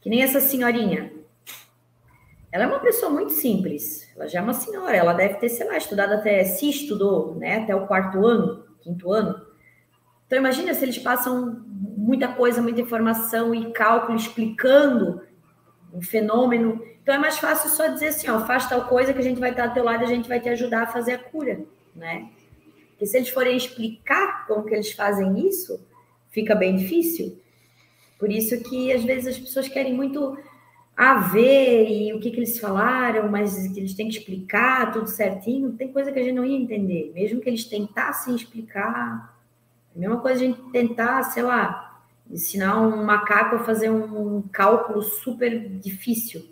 [0.00, 1.12] que nem essa senhorinha.
[2.50, 4.10] Ela é uma pessoa muito simples.
[4.16, 4.96] Ela já é uma senhora.
[4.96, 9.12] Ela deve ter, sei lá, estudado até, se estudou, né, até o quarto ano, quinto
[9.12, 9.44] ano.
[10.26, 11.64] Então imagina se eles passam
[12.06, 15.22] muita coisa, muita informação e cálculo explicando
[15.92, 16.80] um fenômeno.
[17.02, 19.50] Então é mais fácil só dizer assim, ó, faz tal coisa que a gente vai
[19.50, 21.60] estar ao teu lado a gente vai te ajudar a fazer a cura,
[21.96, 22.28] né?
[22.90, 25.84] Porque se eles forem explicar como que eles fazem isso,
[26.30, 27.36] fica bem difícil.
[28.20, 30.38] Por isso que às vezes as pessoas querem muito
[30.96, 35.72] a ver e o que, que eles falaram, mas eles têm que explicar tudo certinho.
[35.72, 39.36] Tem coisa que a gente não ia entender, mesmo que eles tentassem explicar.
[39.94, 41.86] A mesma coisa a gente tentar, sei lá,
[42.30, 46.44] ensinar um macaco a fazer um cálculo super difícil,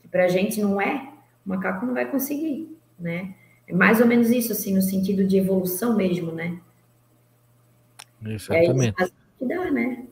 [0.00, 1.12] que para a gente não é,
[1.44, 3.34] o macaco não vai conseguir, né?
[3.66, 6.58] É mais ou menos isso, assim, no sentido de evolução mesmo, né?
[8.24, 9.02] Exatamente.
[9.02, 9.06] É
[9.38, 10.06] que dá, né?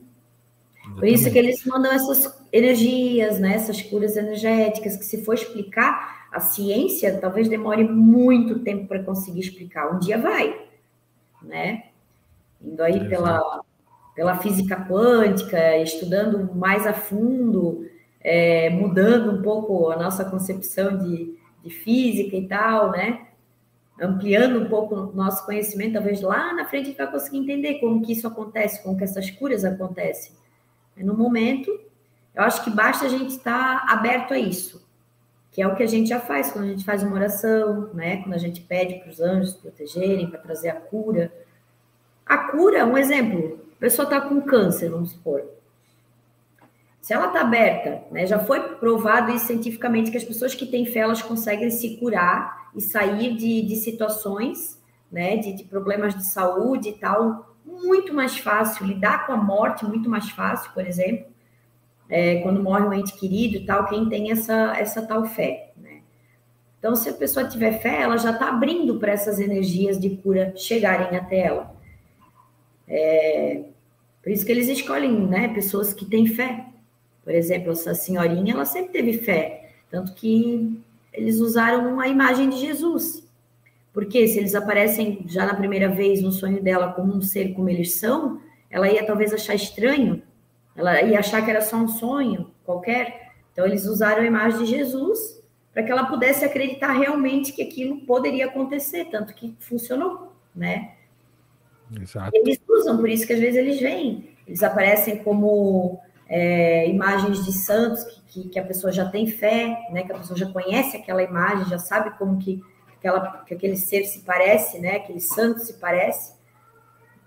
[0.87, 0.99] Exatamente.
[0.99, 3.55] Por isso que eles mandam essas energias, né?
[3.55, 9.41] essas curas energéticas, que se for explicar, a ciência talvez demore muito tempo para conseguir
[9.41, 9.93] explicar.
[9.93, 10.67] Um dia vai,
[11.41, 11.85] né?
[12.61, 13.63] Indo aí pela,
[14.17, 17.87] pela física quântica, estudando mais a fundo,
[18.19, 23.27] é, mudando um pouco a nossa concepção de, de física e tal, né?
[24.01, 27.75] ampliando um pouco o nosso conhecimento, talvez lá na frente a gente vai conseguir entender
[27.75, 30.33] como que isso acontece, como que essas curas acontecem.
[30.97, 31.69] No momento,
[32.33, 34.83] eu acho que basta a gente estar aberto a isso,
[35.51, 38.17] que é o que a gente já faz quando a gente faz uma oração, né?
[38.17, 41.31] Quando a gente pede para os anjos protegerem, para trazer a cura.
[42.25, 45.45] A cura, um exemplo, a pessoa está com câncer, vamos supor.
[46.99, 50.85] Se ela está aberta, né, já foi provado isso cientificamente que as pessoas que têm
[50.85, 56.25] fé elas conseguem se curar e sair de, de situações, né, de, de problemas de
[56.25, 61.27] saúde e tal, muito mais fácil, lidar com a morte muito mais fácil, por exemplo,
[62.09, 65.71] é, quando morre um ente querido e tal, quem tem essa, essa tal fé.
[65.77, 66.01] Né?
[66.79, 70.53] Então, se a pessoa tiver fé, ela já está abrindo para essas energias de cura
[70.55, 71.76] chegarem até ela.
[72.87, 73.63] É,
[74.23, 76.65] por isso que eles escolhem né, pessoas que têm fé.
[77.23, 79.71] Por exemplo, essa senhorinha, ela sempre teve fé.
[79.89, 80.79] Tanto que
[81.13, 83.27] eles usaram a imagem de Jesus.
[83.93, 87.69] Porque se eles aparecem já na primeira vez no sonho dela como um ser como
[87.69, 90.21] eles são, ela ia talvez achar estranho,
[90.75, 93.31] ela ia achar que era só um sonho qualquer.
[93.51, 95.41] Então eles usaram a imagem de Jesus
[95.73, 100.96] para que ela pudesse acreditar realmente que aquilo poderia acontecer, tanto que funcionou, né?
[101.99, 102.31] Exato.
[102.33, 107.53] Eles usam, por isso que às vezes eles vêm, eles aparecem como é, imagens de
[107.53, 110.03] santos que, que, que, a pessoa já tem fé, né?
[110.03, 112.61] Que a pessoa já conhece aquela imagem, já sabe como que,
[112.97, 114.97] aquela, que aquele ser se parece, né?
[114.97, 116.35] Aquele santo se parece.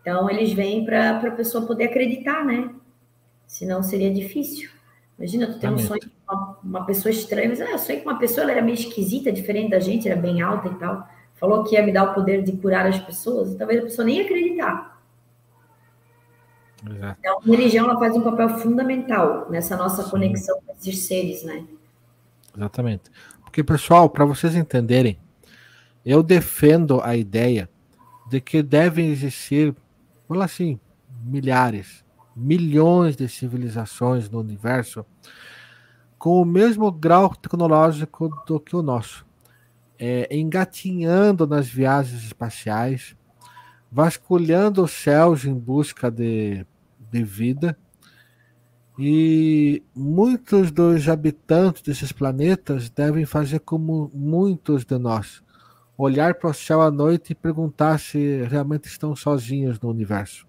[0.01, 2.71] Então eles vêm para a pessoa poder acreditar, né?
[3.47, 4.71] Senão seria difícil.
[5.19, 8.09] Imagina, tu tem um sonho com uma, uma, pessoa estranha, mas ah, eu sonhei com
[8.09, 11.07] uma pessoa, ela era meio esquisita, diferente da gente, era bem alta e tal.
[11.41, 14.21] Falou que ia me dar o poder de curar as pessoas, talvez a pessoa nem
[14.21, 15.01] acreditar.
[16.89, 17.17] Exato.
[17.19, 20.11] Então, a religião ela faz um papel fundamental nessa nossa Sim.
[20.11, 21.65] conexão com esses seres, né?
[22.57, 23.11] Exatamente.
[23.43, 25.19] Porque, pessoal, para vocês entenderem,
[26.05, 27.69] eu defendo a ideia
[28.29, 29.75] de que devem existir,
[30.29, 30.79] vamos assim,
[31.25, 35.05] milhares, milhões de civilizações no universo
[36.19, 39.27] com o mesmo grau tecnológico do que o nosso,
[40.01, 43.15] é, engatinhando nas viagens espaciais,
[43.93, 46.65] vasculhando os céus em busca de,
[47.13, 47.77] de vida.
[48.99, 55.43] E muitos dos habitantes desses planetas devem fazer como muitos de nós:
[55.99, 60.49] olhar para o céu à noite e perguntar se realmente estão sozinhos no universo.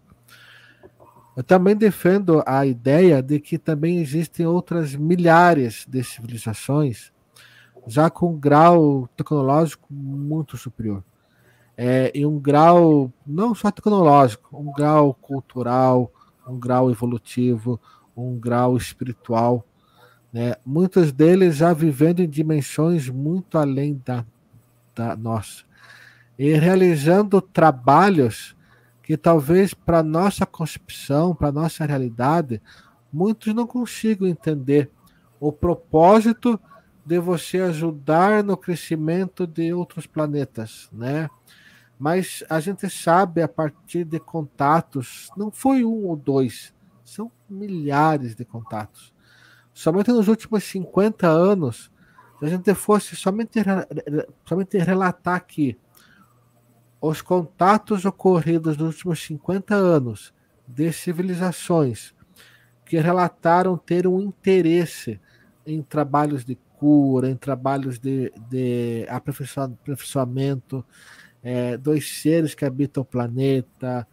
[1.36, 7.12] Eu também defendo a ideia de que também existem outras milhares de civilizações
[7.88, 11.04] já com um grau tecnológico muito superior.
[11.76, 16.12] É, e um grau não só tecnológico, um grau cultural,
[16.48, 17.80] um grau evolutivo,
[18.16, 19.66] um grau espiritual.
[20.32, 20.56] Né?
[20.66, 24.26] Muitos deles já vivendo em dimensões muito além da,
[24.94, 25.64] da nossa.
[26.38, 28.56] E realizando trabalhos
[29.04, 32.62] que talvez para nossa concepção, para nossa realidade,
[33.12, 34.90] muitos não consigam entender
[35.40, 36.60] o propósito
[37.06, 41.30] de você ajudar no crescimento de outros planetas, né?
[41.98, 46.74] Mas a gente sabe a partir de contatos, não foi um ou dois,
[47.04, 49.14] são milhares de contatos.
[49.74, 51.92] Somente nos últimos 50 anos,
[52.40, 53.60] se a gente fosse somente,
[54.46, 55.78] somente relatar aqui
[57.00, 60.34] os contatos ocorridos nos últimos 50 anos
[60.68, 62.14] de civilizações
[62.86, 65.20] que relataram ter um interesse
[65.66, 70.84] em trabalhos de cura, em trabalhos de, de aperfeiçoamento
[71.44, 74.08] é, dos seres que habitam o planeta,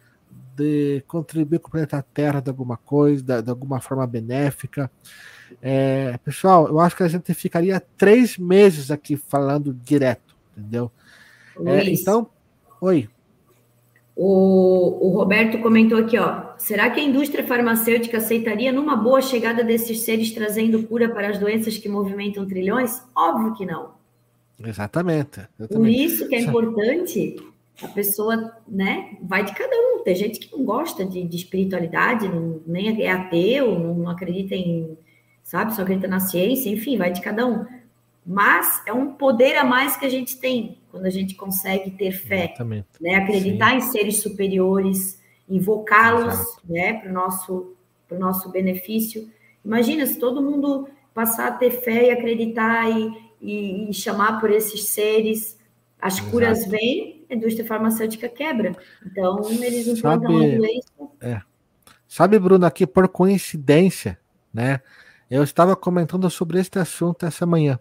[0.54, 4.90] de contribuir com o planeta Terra de alguma coisa, de, alguma forma benéfica.
[5.62, 10.92] É, pessoal, eu acho que a gente ficaria três meses aqui falando direto, entendeu?
[11.64, 12.28] É, então,
[12.82, 13.08] Oi.
[14.20, 16.56] O, o Roberto comentou aqui, ó.
[16.58, 21.38] Será que a indústria farmacêutica aceitaria numa boa chegada desses seres trazendo cura para as
[21.38, 23.00] doenças que movimentam trilhões?
[23.16, 23.92] Óbvio que não.
[24.60, 25.38] Exatamente.
[25.56, 25.68] exatamente.
[25.68, 27.36] Por isso que é importante
[27.80, 29.16] a pessoa, né?
[29.22, 30.02] Vai de cada um.
[30.02, 34.98] Tem gente que não gosta de, de espiritualidade, não, nem é ateu, não acredita em,
[35.44, 37.64] sabe, só acredita na ciência, enfim, vai de cada um.
[38.30, 42.12] Mas é um poder a mais que a gente tem quando a gente consegue ter
[42.12, 42.54] fé,
[43.00, 43.14] né?
[43.14, 43.76] acreditar Sim.
[43.76, 45.18] em seres superiores,
[45.48, 46.92] invocá-los né?
[46.92, 47.74] para o nosso,
[48.10, 49.30] nosso benefício.
[49.64, 54.50] Imagina se todo mundo passar a ter fé e acreditar e, e, e chamar por
[54.50, 55.58] esses seres,
[55.98, 56.30] as Exato.
[56.30, 58.76] curas vêm, a indústria farmacêutica quebra.
[59.06, 60.92] Então, eles implantam Sabe, a doença.
[61.22, 61.40] É.
[62.06, 64.18] Sabe, Bruno, aqui por coincidência,
[64.52, 64.82] né?
[65.30, 67.80] Eu estava comentando sobre este assunto essa manhã.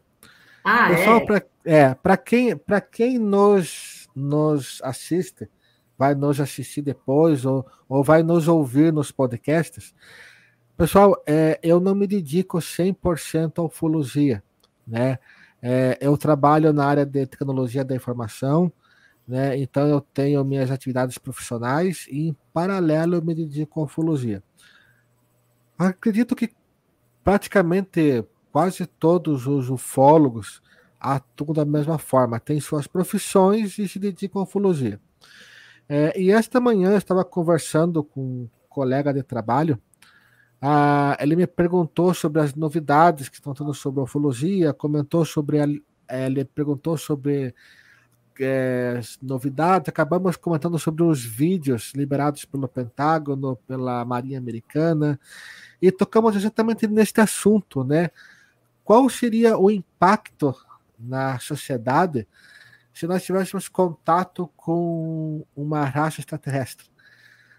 [0.69, 1.21] Ah, Pessoal,
[1.63, 1.95] é?
[1.95, 2.61] para é, quem,
[2.91, 5.49] quem nos, nos assiste,
[5.97, 9.95] vai nos assistir depois ou, ou vai nos ouvir nos podcasts,
[10.75, 14.43] pessoal, é, eu não me dedico 100% à ufologia,
[14.85, 15.19] né?
[15.61, 18.69] É, eu trabalho na área de tecnologia da informação,
[19.25, 19.57] né?
[19.57, 24.43] Então eu tenho minhas atividades profissionais e em paralelo eu me dedico à ufologia.
[25.79, 26.49] Acredito que
[27.23, 28.25] praticamente
[28.57, 30.63] quase todos os ufólogos
[30.99, 34.99] atuam da mesma forma, têm suas profissões e se dedicam à ufologia.
[35.87, 39.79] É, e esta manhã eu estava conversando com um colega de trabalho
[40.59, 45.59] Ah, ele me perguntou sobre as novidades que estão tendo sobre a ufologia, comentou sobre
[45.59, 45.65] a,
[46.09, 47.53] eh, ele perguntou sobre
[48.39, 55.19] é, novidades, acabamos comentando sobre os vídeos liberados pelo Pentágono, pela Marinha Americana,
[55.81, 58.09] e tocamos exatamente neste assunto, né?
[58.87, 60.55] Qual seria o impacto
[60.97, 62.25] na sociedade
[62.93, 66.87] se nós tivéssemos contato com uma raça extraterrestre?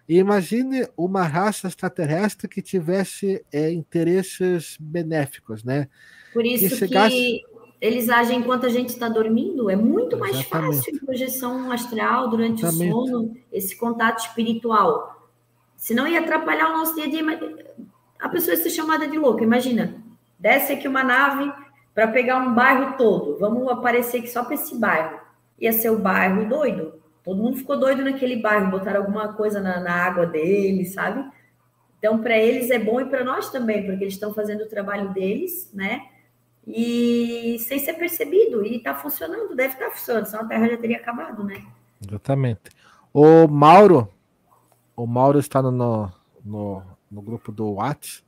[0.09, 5.91] E imagine uma raça extraterrestre que tivesse é, interesses benéficos, né?
[6.33, 7.15] Por isso que, chegasse...
[7.15, 7.43] que
[7.79, 9.69] eles agem enquanto a gente está dormindo.
[9.69, 10.77] É muito mais Exatamente.
[10.77, 12.95] fácil projeção astral durante Exatamente.
[12.95, 15.31] o sono, esse contato espiritual.
[15.77, 17.23] Senão ia atrapalhar o nosso dia a dia.
[18.19, 19.45] A pessoa ia ser chamada de louca.
[19.45, 20.08] Imagina,
[20.39, 21.53] desce aqui uma nave
[21.95, 23.39] para pegar um bairro todo.
[23.39, 25.19] Vamos aparecer aqui só para esse bairro.
[25.59, 26.95] Ia ser o bairro doido.
[27.25, 31.29] Todo mundo ficou doido naquele bairro, botaram alguma coisa na, na água deles, sabe?
[31.99, 35.13] Então, para eles é bom e para nós também, porque eles estão fazendo o trabalho
[35.13, 36.07] deles, né?
[36.67, 40.77] E sem ser percebido, e está funcionando, deve estar tá funcionando, senão a Terra já
[40.77, 41.65] teria acabado, né?
[42.07, 42.71] Exatamente.
[43.13, 44.09] O Mauro,
[44.95, 46.13] o Mauro está no,
[46.45, 48.23] no, no grupo do WhatsApp,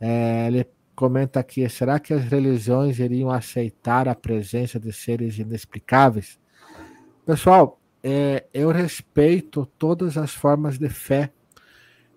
[0.00, 0.66] é, ele
[0.96, 6.40] comenta aqui: será que as religiões iriam aceitar a presença de seres inexplicáveis?
[7.24, 11.30] Pessoal, é, eu respeito todas as formas de fé,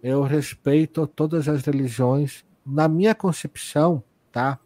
[0.01, 2.45] eu respeito todas as religiões.
[2.65, 4.59] Na minha concepção, tá?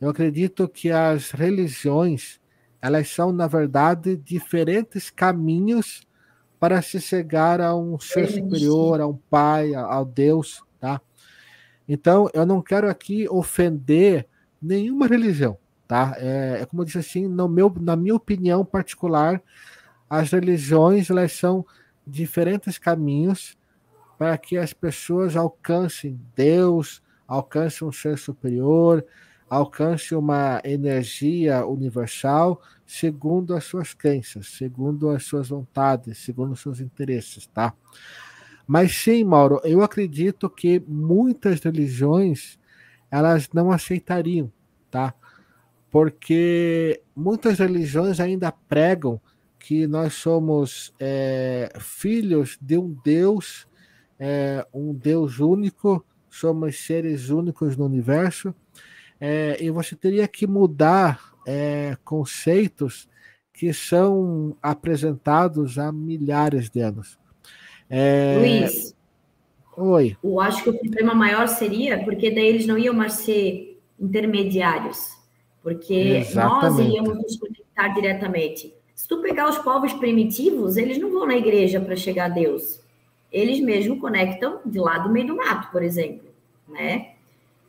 [0.00, 2.40] Eu acredito que as religiões,
[2.80, 6.06] elas são, na verdade, diferentes caminhos
[6.58, 10.62] para se chegar a um ser superior, a um pai, ao Deus?
[11.88, 14.26] Então, eu não quero aqui ofender
[14.60, 15.56] nenhuma religião,
[15.86, 16.14] tá?
[16.18, 19.40] É, é como eu disse assim, no meu, na minha opinião particular,
[20.08, 21.64] as religiões elas são
[22.06, 23.56] diferentes caminhos
[24.18, 29.04] para que as pessoas alcancem Deus, alcancem um ser superior,
[29.48, 36.80] alcancem uma energia universal segundo as suas crenças, segundo as suas vontades, segundo os seus
[36.80, 37.74] interesses, tá?
[38.66, 42.58] Mas sim, Mauro, eu acredito que muitas religiões
[43.10, 44.50] elas não aceitariam,
[44.90, 45.14] tá?
[45.90, 49.20] Porque muitas religiões ainda pregam
[49.58, 53.66] que nós somos é, filhos de um Deus,
[54.18, 58.54] é, um Deus único, somos seres únicos no universo,
[59.20, 63.08] é, e você teria que mudar é, conceitos
[63.52, 67.18] que são apresentados há milhares de anos.
[67.88, 68.96] É, Luiz,
[69.76, 70.16] oi.
[70.22, 75.16] Eu acho que o problema maior seria porque daí eles não iam mais ser intermediários,
[75.62, 76.62] porque Exatamente.
[76.62, 78.74] nós iríamos nos conectar diretamente.
[78.94, 82.80] Se tu pegar os povos primitivos, eles não vão na igreja para chegar a Deus.
[83.30, 86.28] Eles mesmo conectam de lá do meio do mato, por exemplo,
[86.68, 87.12] né?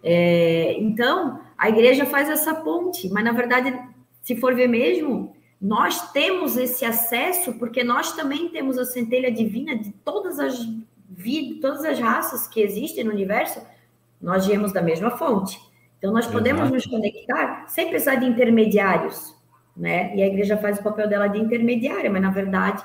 [0.04, 3.78] É, então, a igreja faz essa ponte, mas na verdade,
[4.22, 9.76] se for ver mesmo, nós temos esse acesso porque nós também temos a centelha divina
[9.76, 10.58] de todas as
[11.10, 13.62] vidas, todas as raças que existem no universo,
[14.22, 15.60] nós viemos da mesma fonte.
[15.98, 16.76] Então, nós podemos Exato.
[16.76, 19.36] nos conectar sem precisar de intermediários
[19.78, 20.16] né?
[20.16, 22.84] E a igreja faz o papel dela de intermediária, mas na verdade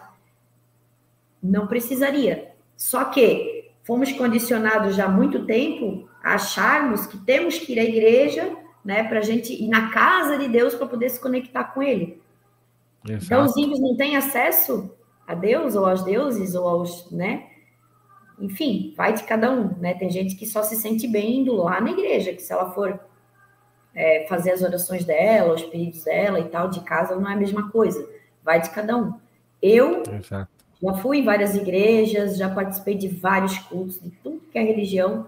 [1.43, 2.53] não precisaria.
[2.77, 7.85] Só que fomos condicionados já há muito tempo a acharmos que temos que ir à
[7.85, 11.83] igreja, né, para a gente ir na casa de Deus para poder se conectar com
[11.83, 12.21] Ele.
[13.09, 13.25] Exato.
[13.25, 14.95] Então os índios não têm acesso
[15.27, 17.47] a Deus ou aos deuses ou aos, né?
[18.39, 19.95] Enfim, vai de cada um, né?
[19.95, 22.99] Tem gente que só se sente bem indo lá na igreja, que se ela for
[23.95, 27.37] é, fazer as orações dela, os pedidos dela e tal, de casa não é a
[27.37, 28.09] mesma coisa.
[28.43, 29.15] Vai de cada um.
[29.61, 30.51] Eu Exato.
[30.83, 35.27] já fui em várias igrejas, já participei de vários cultos, de tudo que é religião,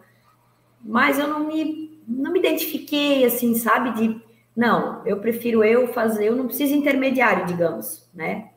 [0.82, 3.92] mas eu não me, não me identifiquei assim, sabe?
[3.92, 4.23] De
[4.56, 8.50] não, eu prefiro eu fazer, eu não preciso intermediário, digamos, né?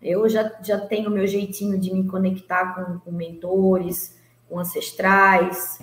[0.00, 5.78] Eu já, já tenho o meu jeitinho de me conectar com, com mentores, com ancestrais,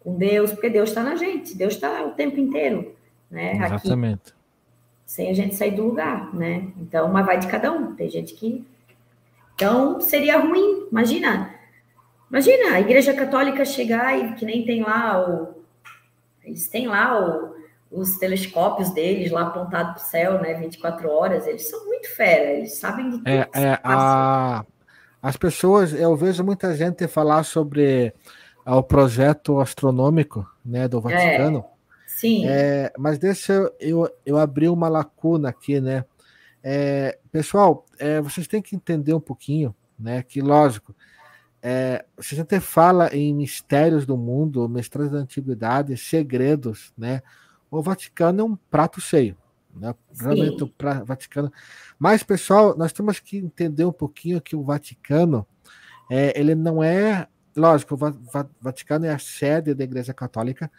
[0.00, 2.94] com Deus, porque Deus está na gente, Deus está o tempo inteiro
[3.34, 3.56] né?
[3.56, 4.28] Exatamente.
[4.28, 4.32] Aqui,
[5.04, 6.68] sem a gente sair do lugar, né?
[6.78, 7.94] Então, mas vai de cada um.
[7.94, 8.64] Tem gente que.
[9.54, 10.86] Então, seria ruim.
[10.90, 11.54] Imagina.
[12.30, 15.64] Imagina a Igreja Católica chegar e que nem tem lá o.
[16.42, 17.53] Eles têm lá o,
[17.94, 20.54] os telescópios deles lá apontados para o céu, né?
[20.54, 21.46] 24 horas.
[21.46, 23.28] Eles são muito fera, eles sabem de tudo.
[23.28, 24.64] É, é a,
[25.22, 28.12] as pessoas, eu vejo muita gente falar sobre
[28.66, 31.64] o projeto astronômico né, do Vaticano.
[31.70, 31.74] É.
[32.06, 32.46] Sim.
[32.46, 36.04] É, mas deixa eu, eu, eu abrir uma lacuna aqui, né?
[36.62, 40.22] É, pessoal, é, vocês têm que entender um pouquinho, né?
[40.22, 40.94] Que, lógico,
[41.62, 47.22] é, se a gente fala em mistérios do mundo, mistérios da antiguidade, segredos, né?
[47.78, 49.36] O Vaticano é um prato cheio.
[49.74, 49.94] Né?
[50.18, 51.52] Realmente o pra, Vaticano.
[51.98, 55.46] Mas, pessoal, nós temos que entender um pouquinho que o Vaticano
[56.10, 57.26] é, ele não é.
[57.56, 58.14] Lógico, o Va
[58.60, 60.70] Vaticano é a sede da Igreja Católica,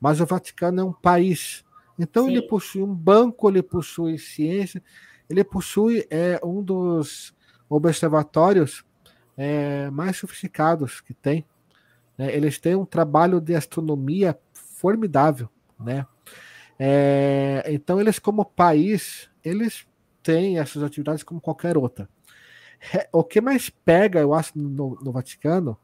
[0.00, 1.64] mas o Vaticano é um país.
[1.98, 2.32] Então, Sim.
[2.32, 4.82] ele possui um banco, ele possui ciência,
[5.28, 7.34] ele possui é, um dos
[7.68, 8.84] observatórios
[9.36, 11.44] é, mais sofisticados que tem.
[12.16, 12.34] Né?
[12.34, 15.48] Eles têm um trabalho de astronomia formidável,
[15.78, 16.06] né?
[16.78, 19.86] É, então, eles, como país, eles
[20.22, 22.08] têm essas atividades como qualquer outra.
[22.94, 25.78] É, o que mais pega, eu acho, no, no Vaticano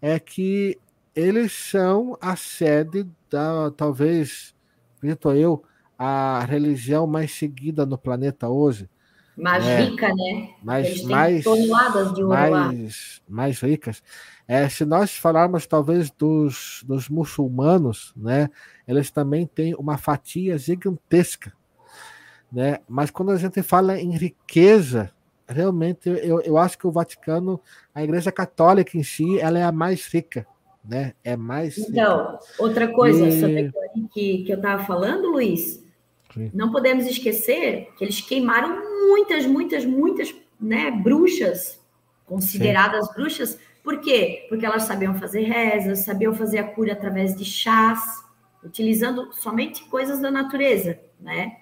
[0.00, 0.78] é que
[1.14, 4.54] eles são a sede da, talvez,
[4.96, 5.62] acredito eu,
[5.98, 8.88] a religião mais seguida no planeta hoje.
[9.40, 10.50] Mais é, rica, né?
[10.62, 13.34] Mais, mais, toneladas de ouro mais, lá.
[13.34, 14.02] mais ricas.
[14.46, 18.50] É, se nós falarmos talvez dos, dos muçulmanos, né,
[18.86, 21.52] eles também têm uma fatia gigantesca,
[22.52, 22.78] né?
[22.88, 25.12] Mas quando a gente fala em riqueza,
[25.48, 27.60] realmente eu, eu acho que o Vaticano,
[27.94, 30.46] a Igreja Católica em si, ela é a mais rica,
[30.84, 31.12] né?
[31.22, 31.78] É mais.
[31.78, 32.40] Então, rica.
[32.58, 33.40] outra coisa e...
[33.40, 33.72] sobre
[34.12, 35.84] que, que eu estava falando, Luiz,
[36.32, 36.50] Sim.
[36.54, 41.80] não podemos esquecer que eles queimaram muitas, muitas, muitas, né, bruxas
[42.26, 43.14] consideradas Sim.
[43.14, 44.46] bruxas por quê?
[44.48, 48.00] Porque elas sabiam fazer rezas, sabiam fazer a cura através de chás,
[48.62, 51.56] utilizando somente coisas da natureza, né?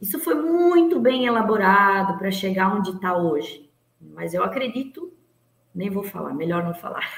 [0.00, 3.70] Isso foi muito bem elaborado para chegar onde está hoje.
[4.00, 5.12] Mas eu acredito,
[5.74, 7.08] nem vou falar, melhor não falar.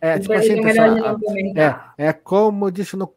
[0.00, 1.18] É, é, tipo assim, é, pessoal,
[1.98, 3.12] é, é como disse no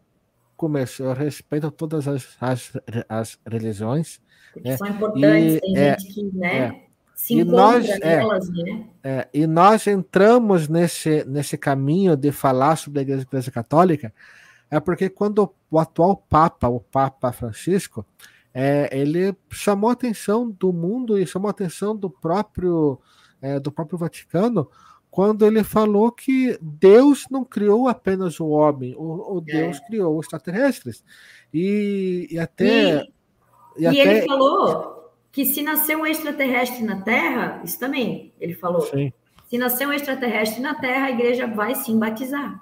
[0.55, 2.73] começo, eu respeito todas as, as,
[3.07, 4.19] as religiões.
[4.63, 4.77] Né?
[4.77, 6.57] São importantes, e, tem é, gente que, né?
[6.57, 8.85] É, se e nós, é, nelas, né?
[9.03, 14.13] É, e nós entramos nesse, nesse caminho de falar sobre a Igreja, a Igreja Católica,
[14.69, 18.05] é porque quando o atual Papa, o Papa Francisco,
[18.53, 22.99] é, ele chamou a atenção do mundo e chamou a atenção do próprio,
[23.41, 24.69] é, do próprio Vaticano
[25.15, 29.87] quando ele falou que Deus não criou apenas o homem, o, o Deus é.
[29.87, 31.05] criou os extraterrestres.
[31.53, 32.97] E, e até.
[32.97, 33.13] E,
[33.77, 38.55] e, e até, ele falou que se nascer um extraterrestre na Terra, isso também, ele
[38.55, 38.81] falou.
[38.81, 39.13] Sim.
[39.49, 42.61] Se nascer um extraterrestre na Terra, a igreja vai sim batizar.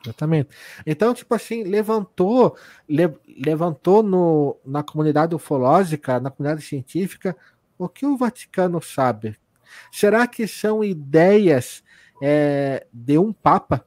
[0.00, 0.50] Exatamente.
[0.86, 2.56] Então, tipo assim, levantou,
[2.88, 7.36] le, levantou no, na comunidade ufológica, na comunidade científica,
[7.76, 9.36] o que o Vaticano sabe.
[9.90, 11.82] Será que são ideias
[12.22, 13.84] é, de um Papa,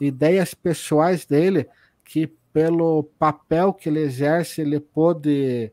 [0.00, 1.68] ideias pessoais dele,
[2.04, 5.72] que pelo papel que ele exerce, ele pode,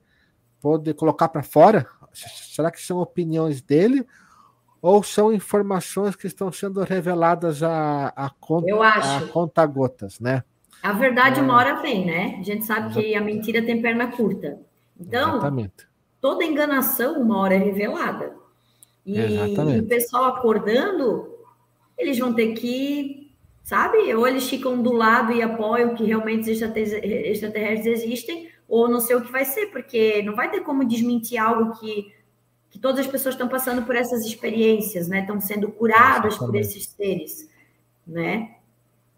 [0.62, 1.86] pode colocar para fora?
[2.14, 4.05] Será que são opiniões dele
[4.82, 10.43] ou são informações que estão sendo reveladas a, a, conta, a conta gotas, né?
[10.82, 11.43] A verdade é...
[11.43, 12.38] uma hora vem, né?
[12.39, 13.10] A gente sabe Exatamente.
[13.10, 14.57] que a mentira tem perna curta.
[14.97, 15.88] Então, Exatamente.
[16.22, 18.34] toda enganação uma hora é revelada.
[19.05, 21.28] E, e o pessoal acordando,
[22.00, 23.30] eles vão ter que,
[23.64, 23.97] sabe?
[24.16, 29.18] Ou eles ficam do lado e apoiam que realmente os extraterrestres existem, ou não sei
[29.18, 32.12] o que vai ser, porque não vai ter como desmentir algo que,
[32.70, 35.20] que todas as pessoas estão passando por essas experiências, né?
[35.20, 37.50] Estão sendo curadas por esses seres,
[38.08, 38.56] né?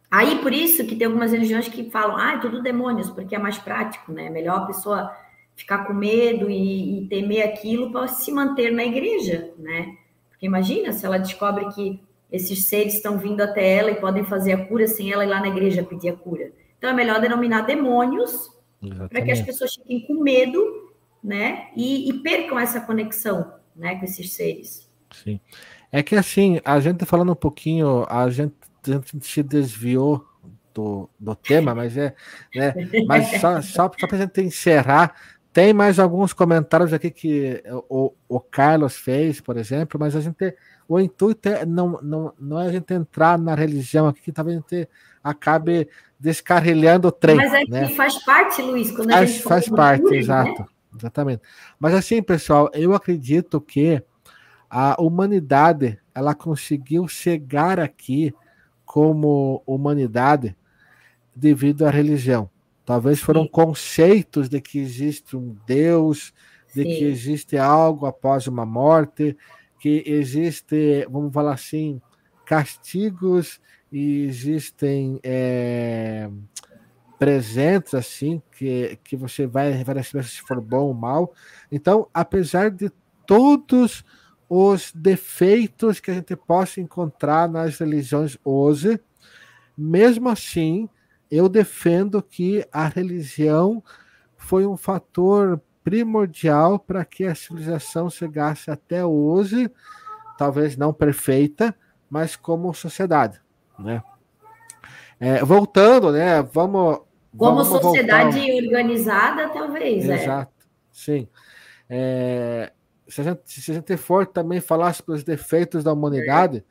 [0.10, 3.40] Aí, por isso que tem algumas religiões que falam, ah, é tudo demônios, porque é
[3.40, 4.26] mais prático, né?
[4.26, 5.16] É melhor a pessoa
[5.56, 9.96] ficar com medo e, e temer aquilo para se manter na igreja, né?
[10.30, 12.02] Porque imagina se ela descobre que
[12.32, 15.40] esses seres estão vindo até ela e podem fazer a cura sem ela ir lá
[15.42, 16.52] na igreja pedir a cura.
[16.78, 18.50] Então é melhor denominar demônios
[19.10, 20.92] para que as pessoas fiquem com medo,
[21.24, 21.68] né?
[21.76, 24.90] E, e, percam essa conexão, né, com esses seres.
[25.12, 25.40] Sim.
[25.92, 28.56] É que assim, a gente falando um pouquinho, a gente,
[28.88, 30.26] a gente se desviou
[30.74, 32.16] do, do tema, mas é,
[32.56, 32.74] né?
[33.06, 35.14] Mas só, só, só para a gente encerrar,
[35.54, 40.56] tem mais alguns comentários aqui que o, o Carlos fez, por exemplo, mas a gente
[40.94, 44.58] o intuito é não, não, não é a gente entrar na religião aqui, que talvez
[44.58, 44.90] a gente
[45.24, 45.88] acabe
[46.20, 47.38] descarrilhando o trem.
[47.38, 47.88] Mas é né?
[47.88, 50.18] que faz parte, Luiz, quando faz, a gente faz parte, né?
[50.18, 50.68] exato, né?
[50.98, 51.42] exatamente.
[51.80, 54.04] Mas assim, pessoal, eu acredito que
[54.70, 58.34] a humanidade ela conseguiu chegar aqui
[58.86, 60.58] como humanidade
[61.34, 62.50] devido à religião.
[62.86, 63.50] Talvez foram Sim.
[63.50, 66.34] conceitos de que existe um Deus,
[66.76, 66.90] de Sim.
[66.90, 69.38] que existe algo após uma morte,
[69.82, 72.00] que existe, vamos falar assim,
[72.46, 73.60] castigos
[73.92, 76.30] e existem é,
[77.18, 81.34] presentes assim que, que você vai, vai receber se for bom ou mal.
[81.72, 82.92] Então, apesar de
[83.26, 84.06] todos
[84.54, 89.00] os defeitos que a gente possa encontrar nas religiões hoje.
[89.78, 90.90] Mesmo assim,
[91.32, 93.82] eu defendo que a religião
[94.36, 99.70] foi um fator primordial para que a civilização chegasse até hoje,
[100.38, 101.76] talvez não perfeita,
[102.10, 103.42] mas como sociedade,
[103.80, 104.04] né?
[105.20, 106.42] É, voltando, né?
[106.42, 107.02] Vamos
[107.38, 108.66] como vamos sociedade voltar.
[108.66, 110.10] organizada, talvez.
[110.10, 110.16] É.
[110.16, 110.66] Exato, é.
[110.92, 111.28] sim.
[111.90, 112.72] É,
[113.08, 116.64] se, a gente, se a gente for também falar sobre os defeitos da humanidade,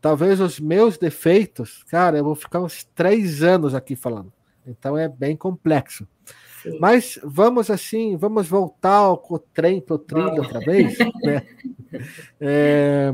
[0.00, 4.32] talvez os meus defeitos, cara, eu vou ficar uns três anos aqui falando.
[4.66, 6.06] Então é bem complexo.
[6.62, 6.78] Sim.
[6.80, 9.18] Mas vamos assim, vamos voltar ao
[9.52, 10.98] trem para o trilho outra vez.
[11.22, 11.46] né?
[12.40, 13.12] é,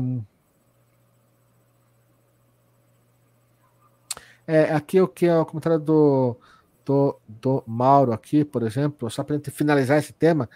[4.47, 6.37] é, aqui o que é o comentário do
[6.85, 10.47] do, do Mauro aqui, por exemplo, só para gente finalizar esse tema,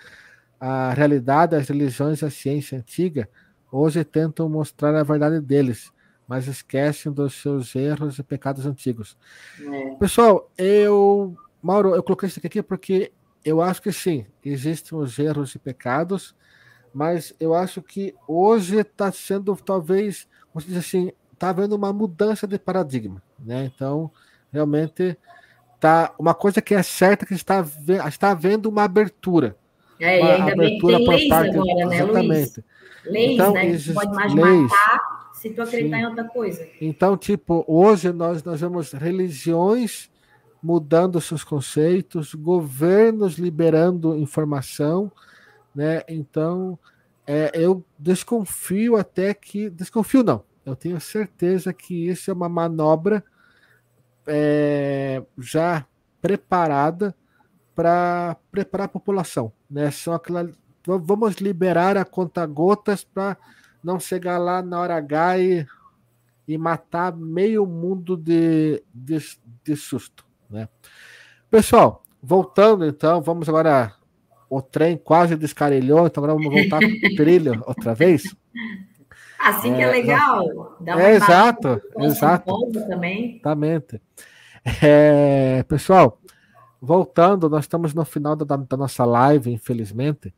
[0.60, 3.28] a realidade das religiões a ciência antiga
[3.72, 5.92] hoje tentam mostrar a verdade deles,
[6.28, 9.18] mas esquecem dos seus erros e pecados antigos.
[9.60, 9.96] É.
[9.96, 13.12] Pessoal, eu, Mauro, eu coloquei isso aqui porque
[13.44, 16.36] eu acho que sim, existem os erros e pecados,
[16.94, 21.94] mas eu acho que hoje está sendo talvez, como se diz assim, está havendo uma
[21.94, 23.72] mudança de paradigma, né?
[23.74, 24.12] Então,
[24.52, 25.18] realmente
[25.80, 27.66] tá uma coisa que é certa que está
[28.08, 29.56] está havendo uma abertura.
[30.00, 32.28] É, uma e ainda abertura bem que tem leis parte, agora, né, exatamente.
[32.28, 32.64] Luiz?
[33.06, 33.78] Leis, então, né?
[33.78, 36.04] Que pode mais leis, matar se tu acreditar sim.
[36.04, 36.68] em outra coisa.
[36.82, 40.10] Então, tipo, hoje nós, nós vemos religiões
[40.62, 45.12] mudando seus conceitos, governos liberando informação,
[45.74, 46.04] né?
[46.08, 46.78] Então,
[47.26, 49.70] é, eu desconfio até que.
[49.70, 50.44] Desconfio não.
[50.66, 53.24] Eu tenho certeza que isso é uma manobra
[54.28, 55.86] é, já
[56.22, 57.16] preparada
[57.74, 59.52] para preparar a população.
[59.70, 59.90] Né?
[59.90, 60.50] São aquela,
[60.86, 63.38] vamos liberar a conta gotas para
[63.84, 65.68] não chegar lá na hora H e,
[66.48, 69.18] e matar meio mundo de, de,
[69.64, 70.29] de susto.
[70.50, 70.68] Né?
[71.50, 73.94] Pessoal, voltando então, vamos agora.
[74.52, 78.36] O trem quase descarelhou, então agora vamos voltar para o trilho outra vez.
[79.40, 80.76] Assim que é, é legal.
[80.82, 82.72] Dá é, exato, exato.
[82.88, 83.36] Também.
[83.36, 84.02] Exatamente.
[84.82, 86.20] É, pessoal,
[86.82, 90.34] voltando, nós estamos no final da, da, nossa live, infelizmente.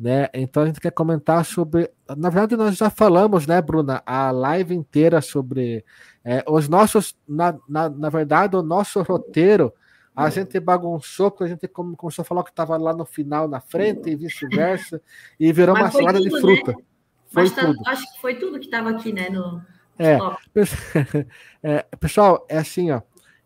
[0.00, 0.28] Né?
[0.32, 1.90] Então a gente quer comentar sobre.
[2.16, 5.84] Na verdade, nós já falamos, né, Bruna, a live inteira sobre
[6.24, 7.14] é, os nossos.
[7.28, 9.74] Na, na, na verdade, o nosso roteiro
[10.16, 13.60] a gente bagunçou, porque a gente começou a falar que estava lá no final, na
[13.60, 15.00] frente, e vice-versa,
[15.38, 16.40] e virou Mas uma salada tudo, de né?
[16.40, 16.72] fruta.
[16.72, 16.84] Né?
[17.28, 17.78] Foi tá, tudo.
[17.86, 19.28] Acho que foi tudo que estava aqui, né?
[19.28, 19.62] No...
[19.98, 20.18] É,
[21.62, 23.02] é, pessoal, é assim, ó.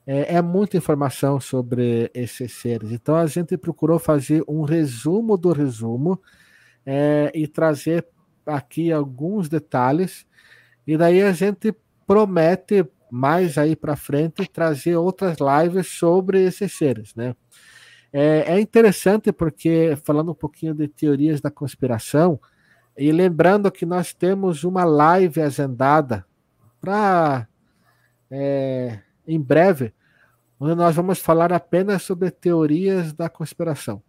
[0.06, 2.92] É, é, muita informação sobre esses seres.
[2.92, 6.20] Então a gente procurou fazer um resumo do resumo
[6.86, 8.06] é, e trazer
[8.46, 10.26] aqui alguns detalhes.
[10.86, 11.74] E daí a gente
[12.06, 17.34] promete mais aí para frente trazer outras lives sobre esses seres, né?
[18.12, 22.38] É, é interessante porque falando um pouquinho de teorias da conspiração,
[22.96, 26.24] e lembrando que nós temos uma live agendada
[26.80, 27.48] para
[28.30, 29.92] é, em breve,
[30.60, 34.02] onde nós vamos falar apenas sobre teorias da conspiração.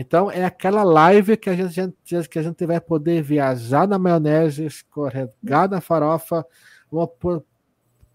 [0.00, 4.64] Então é aquela live que a gente, que a gente vai poder viajar na maionese,
[4.64, 6.46] escorregar na farofa,
[6.88, 7.42] por,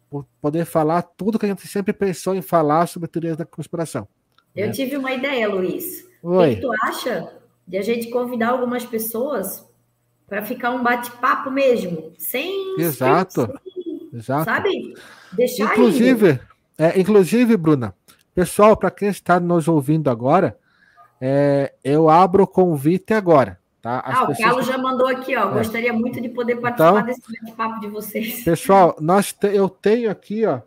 [0.10, 4.08] por poder falar tudo que a gente sempre pensou em falar sobre teorias da conspiração.
[4.56, 4.72] Eu né?
[4.72, 6.08] tive uma ideia, Luiz.
[6.24, 6.54] Oi.
[6.54, 7.34] O que tu acha
[7.68, 9.70] de a gente convidar algumas pessoas
[10.26, 12.80] para ficar um bate-papo mesmo, sem.
[12.80, 13.60] Exato.
[13.74, 14.46] Sem, Exato.
[14.46, 14.94] Sabe?
[15.34, 16.40] Deixar Inclusive,
[16.78, 17.94] é, inclusive, Bruna,
[18.34, 20.58] pessoal, para quem está nos ouvindo agora,
[21.26, 23.58] é, eu abro o convite agora.
[23.82, 24.02] Tá?
[24.02, 25.52] As ah, o Carlos já mandou aqui, ó.
[25.52, 25.54] É.
[25.54, 28.44] Gostaria muito de poder participar então, desse bate-papo de vocês.
[28.44, 30.60] Pessoal, nós te, eu tenho aqui, ó.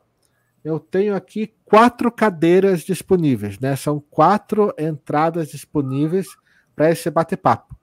[0.64, 3.76] Eu tenho aqui quatro cadeiras disponíveis, né?
[3.76, 6.26] São quatro entradas disponíveis
[6.74, 7.76] para esse bate-papo.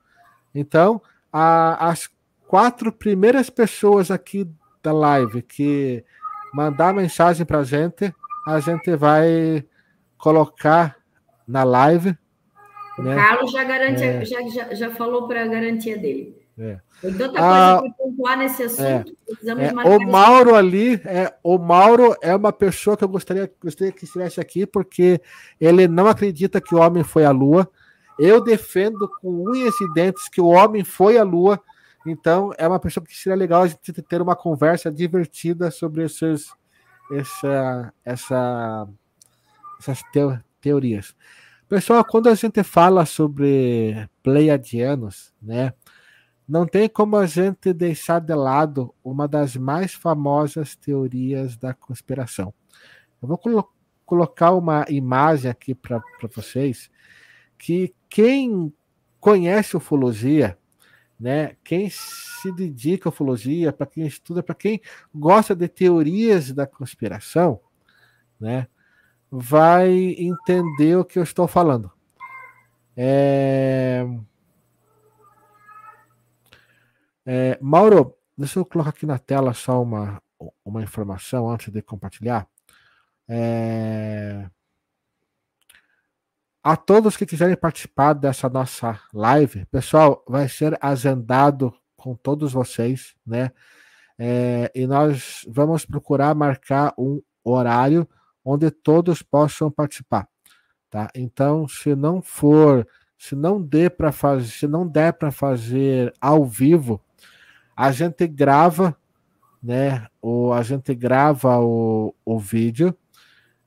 [0.54, 1.00] Então,
[1.32, 2.10] a, as
[2.48, 4.50] quatro primeiras pessoas aqui
[4.82, 6.04] da live que
[6.52, 8.12] mandar mensagem para a gente,
[8.48, 9.64] a gente vai
[10.18, 10.98] colocar
[11.48, 12.18] na live.
[12.98, 13.16] O né?
[13.16, 14.24] Carlos já, garante, é.
[14.26, 16.44] já, já, já falou para a garantia dele.
[16.58, 16.80] É.
[17.02, 18.66] Tem tanta coisa ah, para pontuar nesse é.
[18.66, 19.18] assunto.
[19.46, 19.66] É.
[19.66, 24.06] É, o Mauro ali, é, o Mauro é uma pessoa que eu gostaria, gostaria que
[24.06, 25.20] estivesse aqui, porque
[25.60, 27.70] ele não acredita que o homem foi à Lua.
[28.20, 31.60] Eu defendo com unhas e dentes que o homem foi à Lua.
[32.06, 36.52] Então, é uma pessoa que seria legal a gente ter uma conversa divertida sobre esses,
[37.12, 38.88] essa, essa,
[39.80, 40.02] essas
[40.62, 41.16] teorias.
[41.74, 45.74] Pessoal, quando a gente fala sobre pleiadianos, né?
[46.48, 52.54] não tem como a gente deixar de lado uma das mais famosas teorias da conspiração.
[53.20, 53.68] Eu vou colo
[54.06, 56.00] colocar uma imagem aqui para
[56.36, 56.92] vocês
[57.58, 58.72] que quem
[59.20, 60.56] conhece ufologia,
[61.20, 64.80] né, quem se dedica à ufologia, para quem estuda, para quem
[65.12, 67.60] gosta de teorias da conspiração,
[68.40, 68.68] né,
[69.36, 71.92] vai entender o que eu estou falando.
[72.96, 74.06] É...
[77.26, 80.22] É, Mauro, deixa eu colocar aqui na tela só uma,
[80.64, 82.48] uma informação antes de compartilhar.
[83.28, 84.48] É...
[86.62, 93.16] A todos que quiserem participar dessa nossa live, pessoal, vai ser agendado com todos vocês,
[93.26, 93.52] né?
[94.20, 98.08] É, e nós vamos procurar marcar um horário
[98.44, 100.28] onde todos possam participar,
[100.90, 101.10] tá?
[101.16, 102.88] Então, se não for,
[103.18, 107.02] se não der para fazer, se não der para fazer ao vivo,
[107.76, 108.96] a gente grava,
[109.62, 110.08] né?
[110.22, 112.96] O, a gente grava o, o vídeo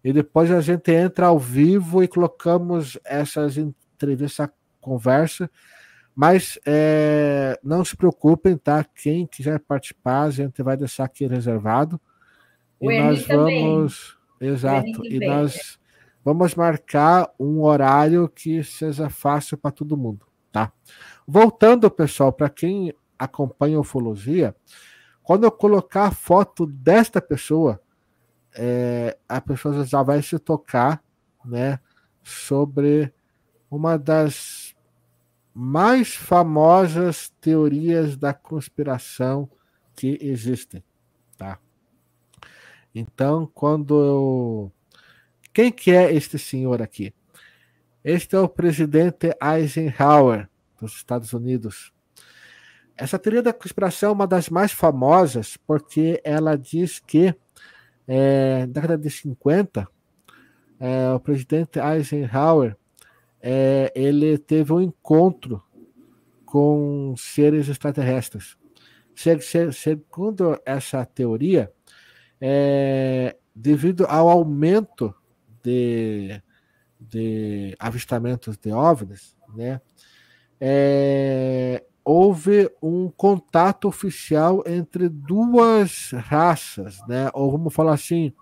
[0.05, 4.49] e depois a gente entra ao vivo e colocamos essas entrevistas,
[4.81, 5.51] conversa.
[6.15, 8.85] Mas é, não se preocupem, tá?
[8.85, 12.01] Quem quiser participar, a gente vai deixar aqui reservado.
[12.79, 14.16] O e nós vamos.
[14.41, 15.05] Exato.
[15.07, 15.79] E nós
[16.25, 20.73] vamos marcar um horário que seja fácil para todo mundo, tá?
[21.27, 24.55] Voltando, pessoal, para quem acompanha a ufologia,
[25.23, 27.81] quando eu colocar a foto desta pessoa,
[28.55, 31.03] é, a pessoa já vai se tocar
[31.45, 31.79] né,
[32.23, 33.13] sobre
[33.71, 34.75] uma das
[35.53, 39.51] mais famosas teorias da conspiração
[39.95, 40.85] que existem.
[41.37, 41.59] Tá?
[42.99, 44.73] Então, quando eu.
[45.53, 47.13] Quem que é este senhor aqui?
[48.03, 50.49] Este é o presidente Eisenhower
[50.81, 51.93] dos Estados Unidos.
[52.97, 57.35] Essa teoria da conspiração é uma das mais famosas porque ela diz que
[58.09, 59.87] é, na década de 50,
[60.81, 62.79] é, o presidente Eisenhower
[63.43, 65.63] é, ele teve um encontro
[66.47, 68.57] com seres extraterrestres.
[69.75, 71.71] Segundo essa teoria,
[72.41, 75.15] é, devido ao aumento
[75.63, 76.41] de,
[77.01, 79.81] de avistamentos de OVNIs, né,
[80.61, 87.29] é, houve um contato oficial entre duas raças, né?
[87.35, 88.33] Ou vamos falar assim,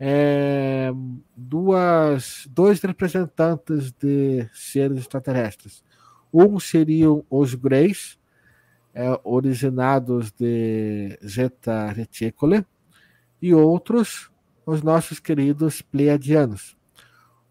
[0.00, 0.90] é,
[1.36, 5.84] duas, dois representantes de seres extraterrestres.
[6.32, 8.18] Um seriam os Greys,
[8.94, 12.64] é, originados de Zeta Reticuli,
[13.42, 14.30] e outros,
[14.64, 16.76] os nossos queridos Pleiadianos.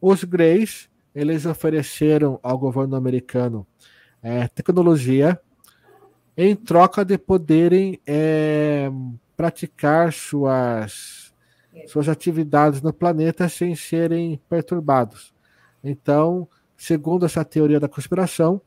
[0.02, 3.68] Os Greys, eles ofereceram ao governo americano
[4.24, 5.39] é, tecnologia
[6.38, 8.89] em troca de poderem é,
[9.36, 11.34] praticar suas,
[11.88, 15.34] suas atividades no planeta sem serem perturbados.
[15.84, 18.62] Então, segundo essa teoria da conspiração,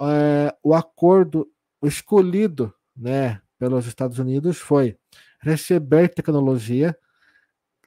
[0.00, 1.46] é, o acordo
[1.82, 4.96] escolhido né, pelos Estados Unidos foi
[5.40, 6.96] receber tecnologia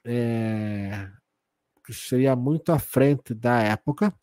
[0.04, 1.08] é,
[1.84, 4.14] que seria muito à frente da época,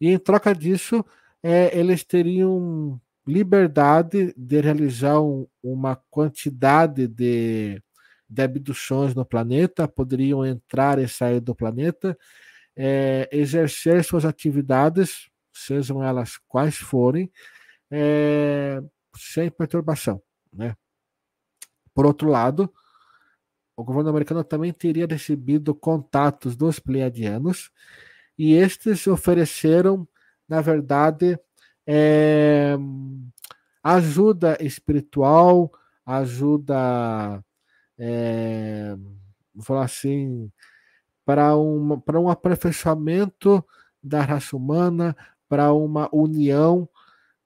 [0.00, 1.04] e em troca disso,
[1.42, 7.82] é, eles teriam liberdade de realizar um, uma quantidade de,
[8.28, 12.16] de abduções no planeta, poderiam entrar e sair do planeta,
[12.76, 17.30] é, exercer suas atividades, sejam elas quais forem,
[17.90, 18.80] é,
[19.16, 20.22] sem perturbação.
[20.52, 20.74] Né?
[21.94, 22.72] Por outro lado,
[23.76, 27.70] o governo americano também teria recebido contatos dos pleiadianos
[28.38, 30.06] e estes ofereceram,
[30.48, 31.38] na verdade,
[31.86, 32.76] é,
[33.82, 35.72] ajuda espiritual,
[36.04, 37.44] ajuda,
[37.98, 38.94] é,
[39.54, 40.50] vou falar assim,
[41.24, 43.64] para, uma, para um aperfeiçoamento
[44.02, 45.16] da raça humana,
[45.48, 46.88] para uma união,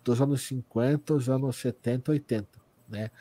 [0.03, 2.47] dos anos 50, dos anos 70, 80,
[2.89, 3.11] né?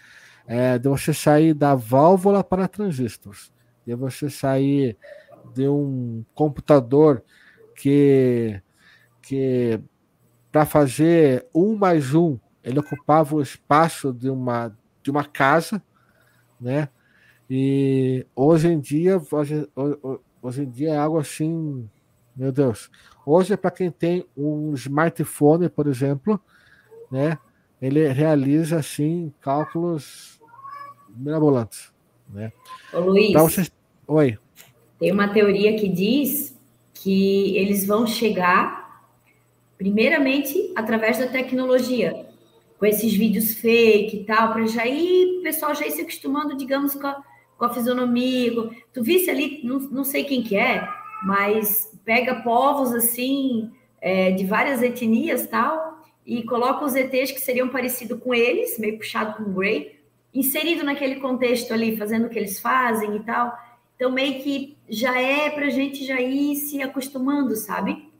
[0.46, 3.52] É, de você sair da válvula para transistores,
[3.86, 4.96] de você sair
[5.54, 7.22] de um computador
[7.76, 8.58] que,
[9.20, 9.78] que
[10.50, 15.82] para fazer um mais um, ele ocupava o espaço de uma, de uma casa,
[16.58, 16.88] né?
[17.50, 20.20] E hoje em dia, hoje, hoje
[20.58, 21.88] em dia é algo assim,
[22.34, 22.90] meu Deus.
[23.24, 26.40] Hoje, para quem tem um smartphone, por exemplo,
[27.10, 27.38] né?
[27.80, 30.40] Ele realiza assim cálculos
[31.08, 31.92] mirabolantes,
[32.28, 32.52] né?
[32.92, 33.32] Ô, Luiz.
[33.32, 33.72] Vocês...
[34.06, 34.38] Oi.
[34.98, 36.58] Tem uma teoria que diz
[36.94, 38.82] que eles vão chegar
[39.76, 42.26] primeiramente através da tecnologia,
[42.78, 46.56] com esses vídeos fake e tal, para já ir, o pessoal já ir se acostumando,
[46.56, 47.20] digamos, com a,
[47.62, 48.50] com a fisionomia.
[48.92, 50.88] Tu visse ali, não, não sei quem que é,
[51.22, 57.68] mas pega povos assim, é, de várias etnias tal, e coloca os ETs que seriam
[57.68, 60.00] parecidos com eles, meio puxado com o Grey,
[60.34, 63.56] inserido naquele contexto ali, fazendo o que eles fazem e tal.
[63.94, 68.10] Então, meio que já é para a gente já ir se acostumando, sabe?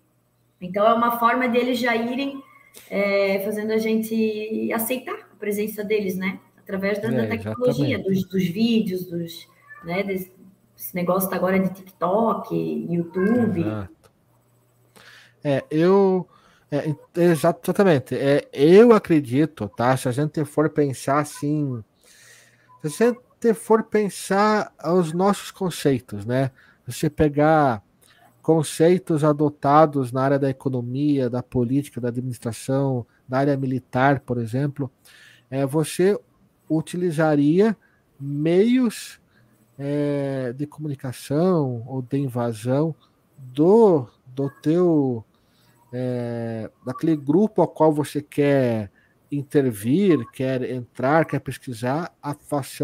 [0.61, 2.41] Então, é uma forma deles já irem
[2.89, 6.39] é, fazendo a gente aceitar a presença deles, né?
[6.63, 9.49] Através da, é, da tecnologia, dos, dos, vídeos, dos,
[9.85, 10.03] né?
[10.03, 10.33] Desse,
[10.77, 12.55] esse negócio tá agora de TikTok,
[12.91, 13.61] YouTube.
[13.61, 14.11] Exato.
[15.45, 16.29] É, eu
[16.73, 18.17] é, exatamente.
[18.17, 19.95] É, eu acredito, tá?
[19.95, 21.85] Se a gente for pensar assim,
[22.83, 26.51] se a gente for pensar os nossos conceitos, né?
[26.87, 27.83] Você pegar
[28.41, 34.91] conceitos adotados na área da economia, da política, da administração, na área militar, por exemplo,
[35.51, 36.19] é, você
[36.77, 37.77] utilizaria
[38.19, 39.21] meios
[39.79, 42.95] é, de comunicação ou de invasão
[43.37, 45.25] do, do teu
[45.93, 48.91] é, daquele grupo ao qual você quer
[49.31, 52.37] intervir, quer entrar, quer pesquisar, a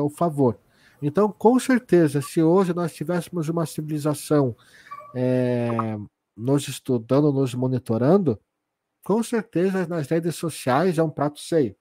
[0.02, 0.58] o favor.
[1.00, 4.56] Então, com certeza, se hoje nós tivéssemos uma civilização
[5.14, 5.70] é,
[6.36, 8.38] nos estudando, nos monitorando,
[9.04, 11.76] com certeza nas redes sociais é um prato cheio.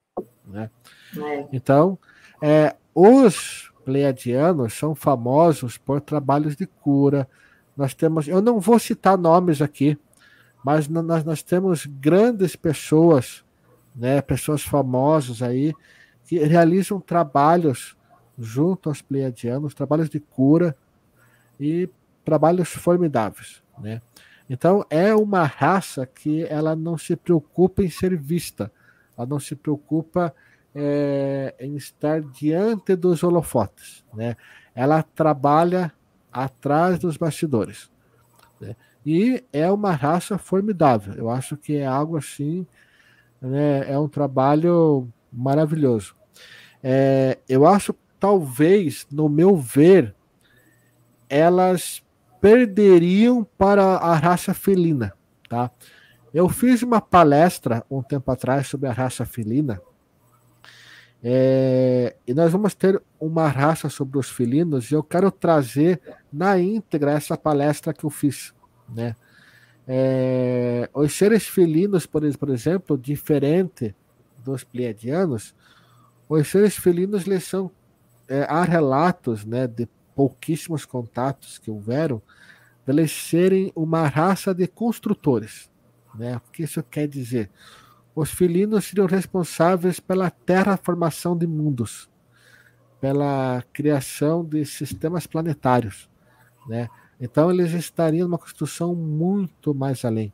[0.48, 0.70] Né?
[1.16, 1.46] É.
[1.52, 1.98] Então,
[2.42, 7.28] é, os pleiadianos são famosos por trabalhos de cura.
[7.76, 9.98] Nós temos, eu não vou citar nomes aqui,
[10.64, 13.44] mas nós, nós temos grandes pessoas,
[13.94, 15.72] né, pessoas famosas aí,
[16.26, 17.96] que realizam trabalhos
[18.38, 20.76] junto aos pleiadianos, trabalhos de cura
[21.58, 21.88] e
[22.24, 24.00] trabalhos formidáveis, né?
[24.50, 28.72] Então é uma raça que ela não se preocupa em ser vista,
[29.18, 30.32] ela não se preocupa
[30.74, 34.36] é, em estar diante dos holofotes, né?
[34.74, 35.92] Ela trabalha
[36.32, 37.90] atrás dos bastidores.
[38.60, 38.76] Né?
[39.04, 41.14] E é uma raça formidável.
[41.14, 42.64] Eu acho que é algo assim,
[43.40, 46.14] né, é um trabalho maravilhoso.
[46.82, 50.14] É, eu acho, talvez, no meu ver,
[51.28, 52.02] elas
[52.40, 55.12] perderiam para a raça felina,
[55.48, 55.70] tá?
[56.32, 59.80] Eu fiz uma palestra um tempo atrás sobre a raça felina,
[61.22, 66.00] é, e nós vamos ter uma raça sobre os felinos, e eu quero trazer
[66.32, 68.54] na íntegra essa palestra que eu fiz
[68.88, 69.14] né?
[69.86, 73.94] É, os seres felinos, por, exemplo, diferente
[74.44, 75.54] dos pleiadianos,
[76.28, 77.70] os seres felinos eles são,
[78.28, 82.20] é, há relatos né, de pouquíssimos contatos que houveram,
[82.86, 85.70] de eles serem uma raça de construtores.
[86.18, 86.36] Né?
[86.36, 87.50] O que isso quer dizer?
[88.14, 92.10] Os felinos seriam responsáveis pela terraformação de mundos,
[93.00, 96.10] pela criação de sistemas planetários.
[96.66, 96.88] Né?
[97.20, 100.32] Então eles estariam numa construção muito mais além.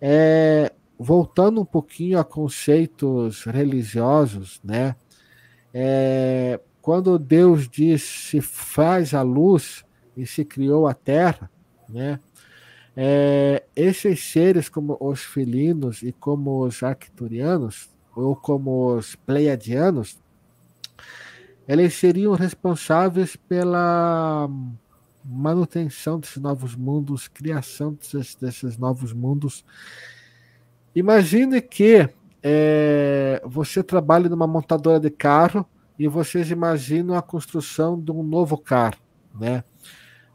[0.00, 4.94] É, voltando um pouquinho a conceitos religiosos, né?
[5.72, 9.84] É, quando Deus disse faz a luz
[10.16, 11.50] e se criou a terra,
[11.88, 12.18] né?
[13.00, 20.18] É, esses seres, como os felinos e como os arcturianos, ou como os pleiadianos,
[21.68, 24.50] eles seriam responsáveis pela
[25.24, 29.64] manutenção desses novos mundos, criação desses, desses novos mundos.
[30.92, 32.08] Imagine que
[32.42, 35.64] é, você trabalha numa montadora de carro
[35.96, 38.98] e vocês imaginam a construção de um novo carro,
[39.38, 39.62] né?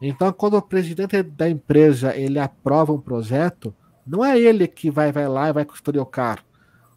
[0.05, 3.73] Então, quando o presidente da empresa ele aprova um projeto,
[4.05, 6.43] não é ele que vai, vai lá e vai construir o carro.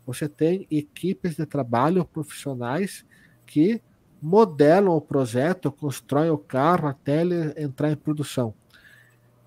[0.04, 3.06] Você tem equipes de trabalho profissionais
[3.46, 3.80] que
[4.20, 8.52] modelam o projeto, constroem o carro até ele entrar em produção.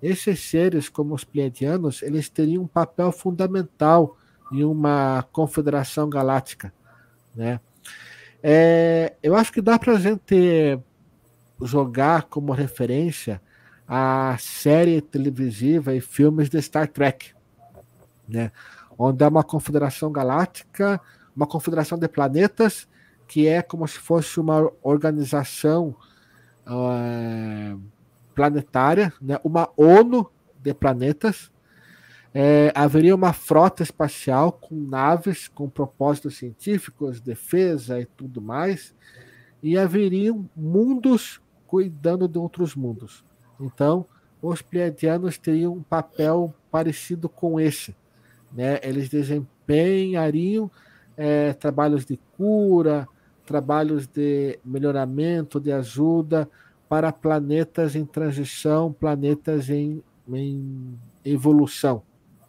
[0.02, 4.16] Esses seres, como os pleiadianos, eles teriam um papel fundamental
[4.50, 6.72] em uma confederação galáctica,
[7.34, 7.60] né?
[8.42, 10.80] É, eu acho que dá para a gente
[11.60, 13.38] jogar como referência
[13.92, 17.32] a série televisiva e filmes de Star Trek,
[18.28, 18.52] né?
[18.96, 21.00] onde é uma confederação galáctica,
[21.34, 22.88] uma confederação de planetas,
[23.26, 25.96] que é como se fosse uma organização
[26.68, 27.82] uh,
[28.32, 29.40] planetária, né?
[29.42, 30.30] uma ONU
[30.62, 31.50] de planetas.
[32.32, 38.94] É, haveria uma frota espacial com naves com propósitos científicos, defesa e tudo mais,
[39.60, 43.28] e haveriam mundos cuidando de outros mundos.
[43.60, 44.06] Então,
[44.42, 47.94] os pleiadianos teriam um papel parecido com esse.
[48.52, 48.80] Né?
[48.82, 50.70] Eles desempenhariam
[51.16, 53.06] é, trabalhos de cura,
[53.44, 56.48] trabalhos de melhoramento, de ajuda
[56.88, 60.02] para planetas em transição, planetas em,
[60.32, 62.02] em evolução.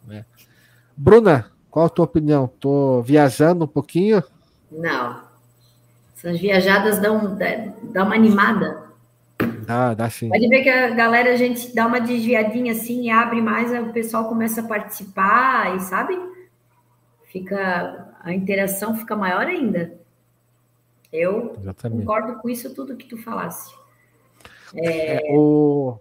[0.06, 0.24] Né?
[0.96, 2.46] Bruna, qual a tua opinião?
[2.46, 4.22] Estou viajando um pouquinho?
[4.70, 5.20] Não.
[6.16, 7.36] Essas viajadas dão,
[7.92, 8.91] dão uma animada.
[9.66, 10.28] Dá, dá sim.
[10.28, 13.92] Pode ver que a galera, a gente dá uma desviadinha assim e abre mais, o
[13.92, 16.18] pessoal começa a participar e sabe?
[17.26, 19.94] Fica a interação fica maior ainda.
[21.12, 22.00] Eu Exatamente.
[22.00, 23.74] concordo com isso tudo que tu falasse.
[24.74, 25.16] É...
[25.16, 25.98] É, o,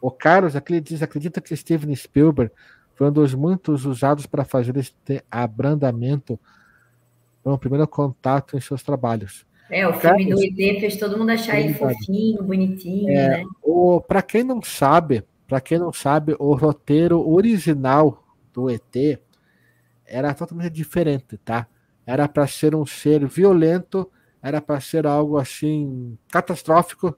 [0.00, 2.52] o Carlos aqui diz, acredita que Steven Spielberg
[2.94, 6.38] foi um dos muitos usados para fazer este abrandamento
[7.42, 9.46] para um primeiro contato em seus trabalhos.
[9.70, 13.44] É, o filme do ET fez todo mundo achar ele fofinho, bonitinho, é, né?
[14.06, 19.20] Para quem não sabe, para quem não sabe, o roteiro original do ET
[20.06, 21.66] era totalmente diferente, tá?
[22.06, 24.10] Era para ser um ser violento,
[24.42, 27.14] era para ser algo assim catastrófico.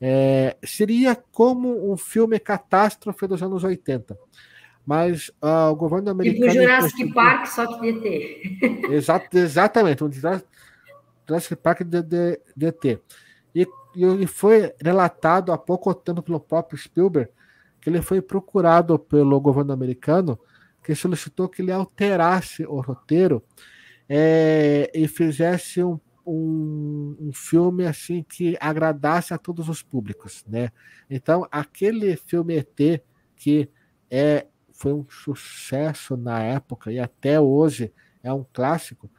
[0.00, 4.16] É, seria como um filme catástrofe dos anos 80.
[4.86, 6.52] Mas uh, o governo americano.
[6.52, 8.90] Tipo Jurassic Park, só que de ET.
[8.90, 10.04] Exato, exatamente.
[10.04, 10.08] Um
[11.26, 13.00] Jurassic Park ET.
[13.54, 13.66] E,
[13.96, 17.30] e foi relatado há pouco tempo pelo próprio Spielberg
[17.80, 20.38] que ele foi procurado pelo governo americano
[20.82, 23.42] que solicitou que ele alterasse o roteiro
[24.08, 30.70] é, e fizesse um, um, um, filme assim que agradasse a todos os públicos, né?
[31.08, 33.02] Então aquele filme ET
[33.34, 33.70] que
[34.10, 37.92] é foi um sucesso na época e até hoje
[38.22, 39.10] é um clássico,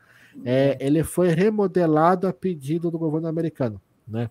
[0.45, 4.29] é, ele foi remodelado a pedido do governo americano, né?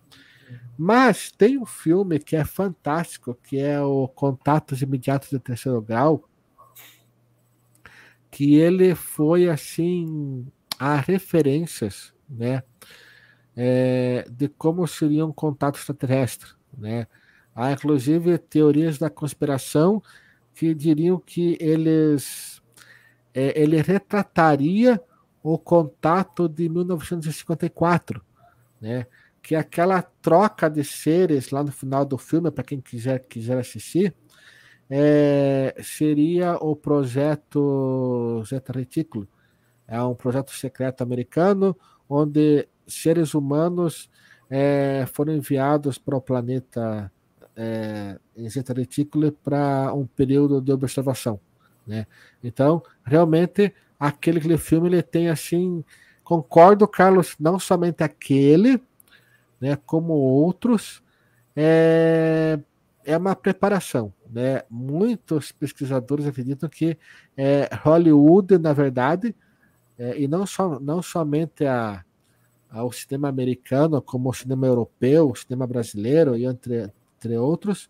[0.77, 6.23] Mas tem um filme que é fantástico, que é o Contatos Imediatos de Terceiro Grau,
[8.31, 10.45] que ele foi assim
[10.79, 12.61] a referências, né,
[13.55, 17.07] é, de como seria um contato extraterrestre, né?
[17.55, 20.03] Há inclusive teorias da conspiração
[20.53, 22.61] que diriam que eles
[23.33, 25.01] é, ele retrataria
[25.53, 28.21] o contato de 1954,
[28.81, 29.07] né?
[29.41, 33.57] Que é aquela troca de seres lá no final do filme, para quem quiser quiser
[33.57, 34.13] assistir,
[34.89, 39.25] é, seria o projeto Zeta Retículo.
[39.87, 41.77] É um projeto secreto americano
[42.09, 44.09] onde seres humanos
[44.49, 47.09] é, foram enviados para o planeta
[47.55, 51.39] é, em Zeta Retículo para um período de observação.
[51.85, 52.05] Né?
[52.43, 55.83] Então, realmente, aquele filme ele tem assim.
[56.23, 58.81] Concordo, Carlos, não somente aquele,
[59.61, 61.01] né, como outros,
[61.55, 62.59] é,
[63.05, 64.13] é uma preparação.
[64.29, 64.61] Né?
[64.69, 66.97] Muitos pesquisadores acreditam que
[67.37, 69.33] é, Hollywood, na verdade,
[69.97, 72.03] é, e não, só, não somente a,
[72.69, 77.89] ao cinema americano, como o cinema europeu, o cinema brasileiro e entre, entre outros,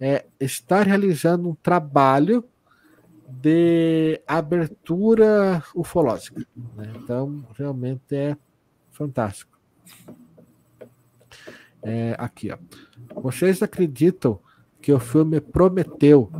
[0.00, 2.44] é, está realizando um trabalho
[3.28, 6.46] de abertura ufológica.
[6.76, 6.92] Né?
[6.96, 8.36] Então, realmente é
[8.90, 9.58] fantástico.
[11.82, 12.58] É, aqui, ó.
[13.20, 14.38] Vocês acreditam
[14.80, 16.30] que o filme Prometeu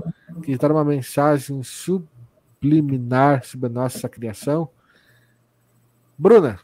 [0.43, 4.69] quis dar uma mensagem subliminar sobre a nossa criação.
[6.17, 6.61] Bruna,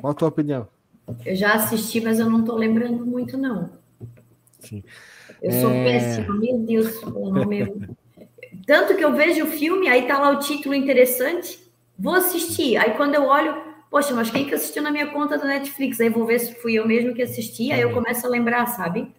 [0.00, 0.68] qual a tua opinião?
[1.24, 3.70] Eu já assisti, mas eu não estou lembrando muito, não.
[4.60, 4.82] Sim.
[5.42, 5.84] Eu sou é...
[5.84, 7.02] péssima, meu Deus.
[7.46, 7.96] Meu...
[8.66, 11.58] Tanto que eu vejo o filme, aí tá lá o título interessante,
[11.98, 12.76] vou assistir.
[12.76, 13.54] Aí quando eu olho,
[13.90, 16.00] poxa, mas quem que assistiu na minha conta do Netflix?
[16.00, 19.12] Aí vou ver se fui eu mesmo que assisti, aí eu começo a lembrar, sabe?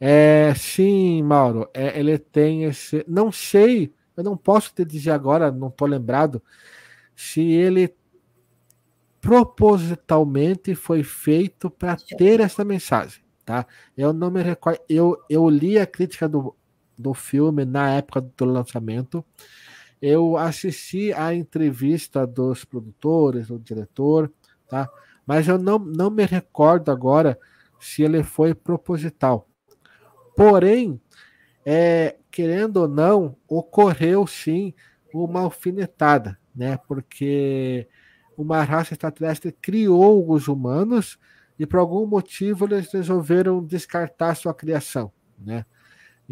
[0.00, 3.04] É, sim, Mauro, é, ele tem esse.
[3.06, 6.42] Não sei, eu não posso te dizer agora, não estou lembrado,
[7.14, 7.94] se ele
[9.20, 13.66] propositalmente foi feito para ter essa mensagem, tá?
[13.94, 16.56] Eu não me recordo, eu, eu li a crítica do,
[17.00, 19.24] do filme na época do lançamento,
[20.00, 24.32] eu assisti a entrevista dos produtores, do diretor,
[24.68, 24.88] tá?
[25.26, 27.38] Mas eu não, não me recordo agora
[27.78, 29.46] se ele foi proposital.
[30.36, 31.00] Porém,
[31.64, 34.72] é, querendo ou não, ocorreu sim
[35.12, 36.78] uma alfinetada, né?
[36.88, 37.86] Porque
[38.36, 41.18] uma raça extraterrestre criou os humanos
[41.58, 45.66] e por algum motivo eles resolveram descartar sua criação, né?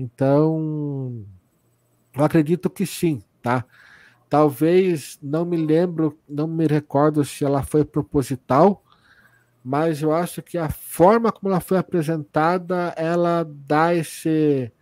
[0.01, 1.27] Então,
[2.15, 3.65] eu acredito que sim, tá?
[4.29, 8.85] Talvez não me lembro, não me recordo se ela foi proposital,
[9.65, 14.73] mas eu acho que a forma como ela foi apresentada, ela dá esse,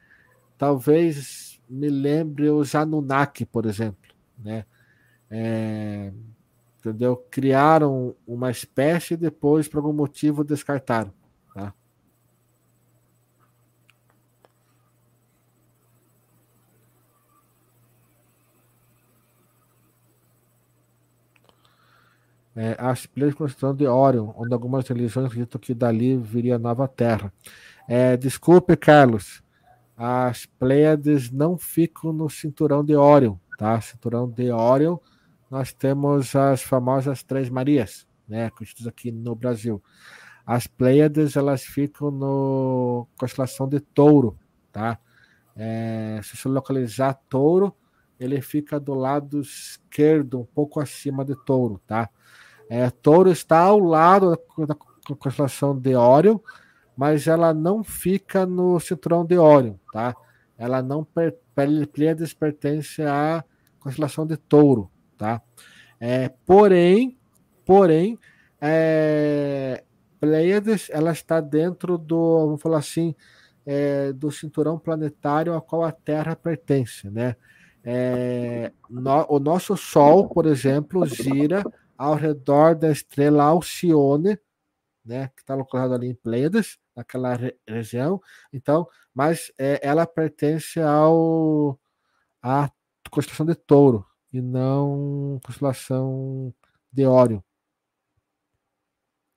[0.59, 4.66] talvez me lembre os Anunnaki, por exemplo, né?
[5.30, 6.12] É,
[6.80, 7.16] entendeu?
[7.30, 11.12] Criaram uma espécie e depois, por algum motivo, descartaram.
[11.55, 11.74] Tá?
[22.56, 27.30] É, as de construção de Orion, onde algumas religiões acreditam que dali viria nova Terra.
[27.86, 29.42] É, desculpe, Carlos,
[29.94, 33.78] as Pleiades não ficam no cinturão de Orion, tá?
[33.80, 34.96] Cinturão de Orion
[35.50, 39.82] nós temos as famosas Três Marias, né, conhecidas aqui no Brasil.
[40.44, 44.38] As Pleiades, elas ficam no constelação de Touro,
[44.72, 44.98] tá?
[45.56, 47.74] É, se você localizar Touro,
[48.18, 52.08] ele fica do lado esquerdo, um pouco acima de Touro, tá?
[52.68, 54.76] É, Touro está ao lado da,
[55.14, 56.38] constelação de Órion,
[56.97, 60.14] mas ela não fica no cinturão de Órion, tá?
[60.59, 61.06] Ela não
[61.93, 63.44] Pleiades pertence à
[63.78, 65.40] constelação de Touro, tá?
[66.01, 67.16] É, porém,
[67.64, 68.18] porém,
[68.60, 69.84] é,
[70.18, 73.14] Pleiades, ela está dentro do, vamos falar assim,
[73.64, 77.36] é, do cinturão planetário ao qual a Terra pertence, né?
[77.84, 81.62] É, no, o nosso Sol, por exemplo, gira
[81.97, 84.39] ao redor da estrela Alcione,
[85.05, 88.20] né, que está localizado ali em Pleiades, naquela re região.
[88.52, 91.78] Então, mas é, ela pertence ao
[92.43, 92.70] à
[93.10, 96.55] constelação de Touro, e não constelação
[96.93, 97.40] de Órion.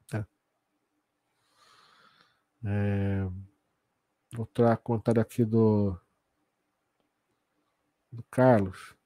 [0.07, 0.27] Tá.
[2.65, 3.27] É,
[4.37, 5.97] outro comentário aqui do,
[8.11, 8.98] do Carlos.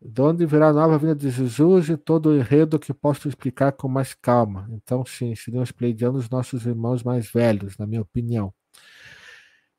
[0.00, 3.72] De onde virá a nova vinda de Jesus e todo o enredo que posso explicar
[3.72, 4.68] com mais calma.
[4.70, 8.52] Então, sim, seriam os pleidianos nossos irmãos mais velhos, na minha opinião.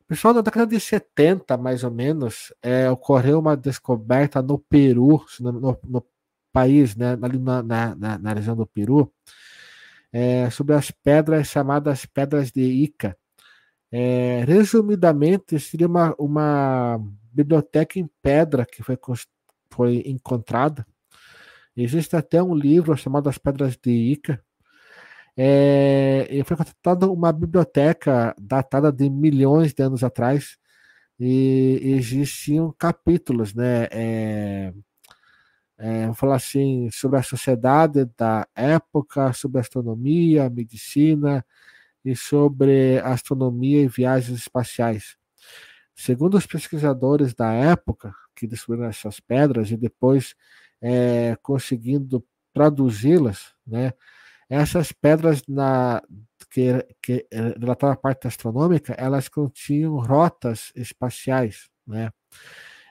[0.07, 5.51] Pessoal, na década de 70, mais ou menos, é, ocorreu uma descoberta no Peru, no,
[5.51, 6.05] no, no
[6.51, 9.13] país, né, ali na, na, na, região do Peru,
[10.11, 13.17] é, sobre as pedras chamadas Pedras de Ica.
[13.91, 16.99] É, resumidamente, seria uma, uma
[17.31, 18.97] biblioteca em pedra que foi,
[19.71, 20.85] foi encontrada.
[21.75, 24.43] Existe até um livro chamado As Pedras de Ica,
[25.39, 30.57] é, foi contratada uma biblioteca datada de milhões de anos atrás
[31.19, 33.87] e existiam capítulos, né?
[33.91, 34.73] É,
[35.77, 41.45] é, falar assim, sobre a sociedade da época, sobre astronomia, medicina
[42.03, 45.17] e sobre astronomia e viagens espaciais.
[45.95, 50.35] Segundo os pesquisadores da época, que descobriram essas pedras e depois
[50.81, 52.23] é, conseguindo
[52.53, 53.91] traduzi-las, né,
[54.49, 56.01] essas pedras na,
[56.49, 62.11] que, que relatavam a parte astronômica, elas continham rotas espaciais, né?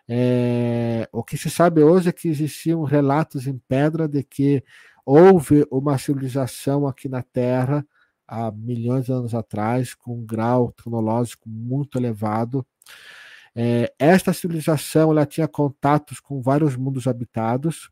[0.08, 4.62] É, o que se sabe hoje é que existiam relatos em pedra de que
[5.04, 7.84] houve uma civilização aqui na Terra
[8.26, 12.64] há milhões de anos atrás, com um grau tecnológico muito elevado.
[13.58, 17.90] É, esta civilização ela tinha contatos com vários mundos habitados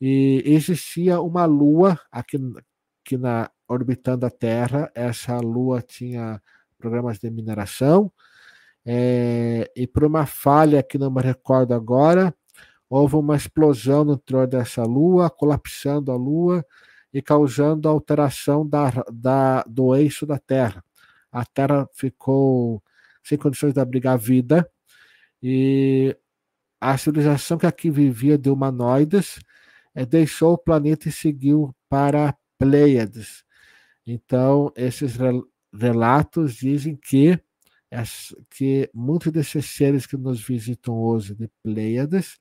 [0.00, 2.38] e existia uma lua aqui
[3.04, 6.42] que na orbitando a Terra, essa lua tinha
[6.78, 8.10] programas de mineração
[8.84, 12.34] é, e por uma falha que não me recordo agora,
[12.88, 16.64] houve uma explosão no interior dessa lua, colapsando a lua
[17.12, 20.82] e causando alteração da, da, do eixo da Terra.
[21.30, 22.82] A Terra ficou
[23.22, 24.68] sem condições de abrigar vida
[25.42, 26.16] e
[26.80, 29.38] a civilização que aqui vivia de humanoides
[29.94, 33.44] é, deixou o planeta e seguiu para Pleiades.
[34.06, 35.16] Então, esses
[35.72, 37.38] relatos dizem que,
[38.50, 42.38] que muitos desses seres que nos visitam hoje de Pleiades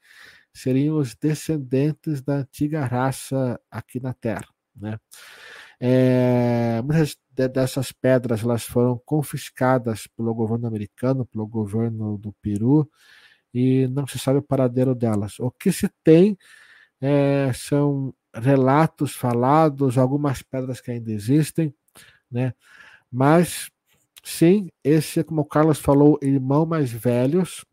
[0.54, 4.48] seriam os descendentes da antiga raça aqui na Terra.
[4.76, 5.00] Né?
[5.80, 7.18] É, muitas
[7.54, 12.90] dessas pedras elas foram confiscadas pelo governo americano, pelo governo do Peru,
[13.54, 15.40] e não se sabe o paradeiro delas.
[15.40, 16.38] O que se tem
[17.02, 21.74] é, são relatos falados, algumas pedras que ainda existem,
[22.32, 22.54] né?
[23.12, 23.72] Mas
[24.24, 27.66] sim, esse, como o Carlos falou, irmão mais velhos,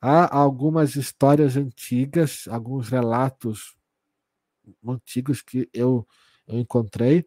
[0.00, 3.76] há algumas histórias antigas, alguns relatos
[4.86, 6.06] antigos que eu,
[6.52, 7.26] eu encontrei,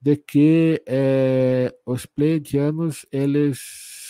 [0.00, 3.60] de que é, os pleiadianos eles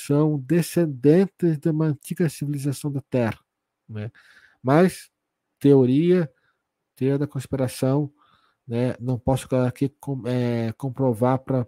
[0.06, 3.38] são descendentes de uma antiga civilização da Terra,
[3.88, 4.10] né?
[4.62, 5.10] Mas
[5.59, 6.32] teoria,
[6.96, 8.12] teoria da conspiração,
[8.66, 8.94] né?
[9.00, 11.66] Não posso aqui com, é, comprovar para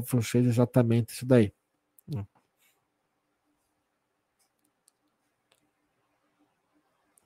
[0.00, 1.52] vocês exatamente isso daí.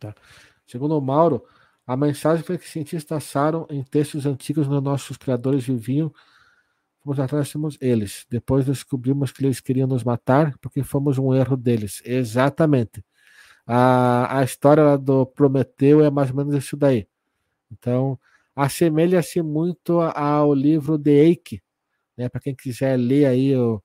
[0.04, 0.14] Tá.
[0.66, 1.46] Segundo o Mauro,
[1.86, 6.12] a mensagem foi que cientistas acharam em textos antigos onde nossos criadores viviam.
[7.02, 8.26] Fomos atrás, temos eles.
[8.30, 12.02] Depois descobrimos que eles queriam nos matar porque fomos um erro deles.
[12.04, 13.04] Exatamente.
[13.66, 17.08] A, a história do Prometeu é mais ou menos isso daí.
[17.70, 18.18] Então,
[18.56, 21.62] assemelha-se muito ao livro de Eike.
[22.16, 22.28] Né?
[22.28, 23.82] Para quem quiser ler aí o,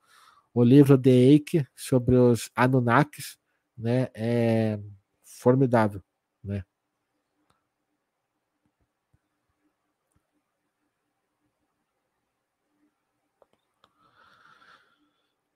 [0.54, 3.38] o livro de Eike sobre os Anunnakis,
[3.78, 4.10] né?
[4.16, 4.80] é
[5.24, 6.02] formidável.
[6.44, 6.64] Né?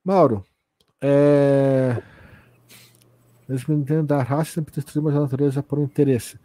[0.04, 0.44] Mauro,
[1.02, 2.02] é...
[3.48, 6.38] eles me da raça sempre destruímos a natureza por interesse.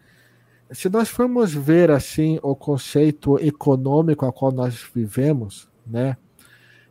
[0.70, 6.16] Se nós formos ver assim o conceito econômico a qual nós vivemos, né,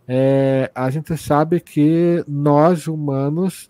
[0.07, 3.69] é, a gente sabe que nós humanos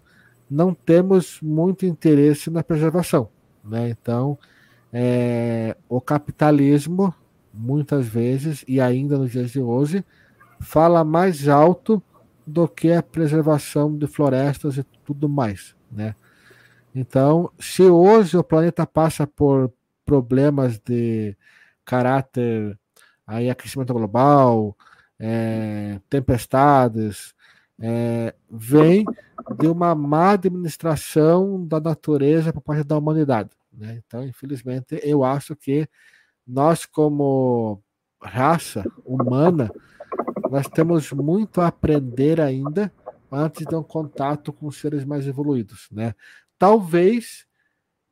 [0.49, 3.29] não temos muito interesse na preservação,
[3.63, 3.89] né?
[3.89, 4.37] Então,
[4.93, 7.13] é, o capitalismo
[7.53, 10.05] muitas vezes e ainda nos dias de hoje
[10.59, 12.01] fala mais alto
[12.47, 16.15] do que a preservação de florestas e tudo mais, né?
[16.95, 19.71] Então, se hoje o planeta passa por
[20.05, 21.37] problemas de
[21.85, 22.79] caráter
[23.25, 24.75] aí aquecimento global,
[25.19, 27.35] é, tempestades,
[27.79, 29.05] é, vem
[29.59, 33.49] de uma má administração da natureza por parte da humanidade.
[33.71, 34.01] Né?
[34.05, 35.87] Então, infelizmente, eu acho que
[36.47, 37.83] nós, como
[38.21, 39.71] raça humana,
[40.49, 42.91] nós temos muito a aprender ainda
[43.31, 46.15] antes de um contato com seres mais evoluídos, né?
[46.57, 47.45] Talvez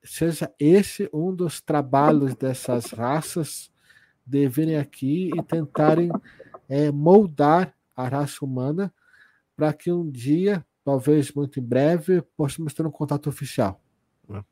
[0.04, 3.72] seja esse um dos trabalhos dessas raças
[4.26, 6.12] de virem aqui e tentarem
[6.68, 8.94] é, moldar a raça humana
[9.56, 13.82] para que um dia, talvez muito em breve, possamos ter um contato oficial.
[14.28, 14.44] Né?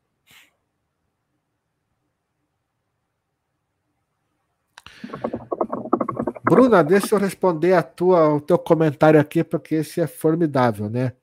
[6.54, 11.14] Bruna, deixa eu responder a tua, o teu comentário aqui, porque esse é formidável, né?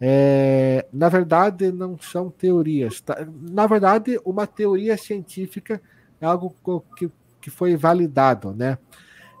[0.00, 3.00] É, na verdade, não são teorias.
[3.00, 3.24] Tá?
[3.42, 5.80] Na verdade, uma teoria científica
[6.20, 6.52] é algo
[6.96, 7.08] que,
[7.40, 8.76] que foi validado, né?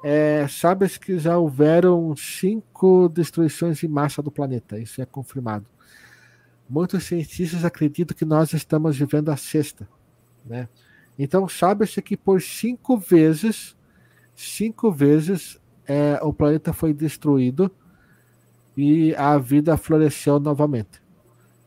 [0.04, 5.66] É, Sabes que já houveram cinco destruições em massa do planeta, isso é confirmado.
[6.70, 9.88] Muitos cientistas acreditam que nós estamos vivendo a sexta,
[10.44, 10.68] né?
[11.18, 13.75] Então, sabe-se que por cinco vezes
[14.36, 17.70] cinco vezes é, o planeta foi destruído
[18.76, 21.02] e a vida floresceu novamente.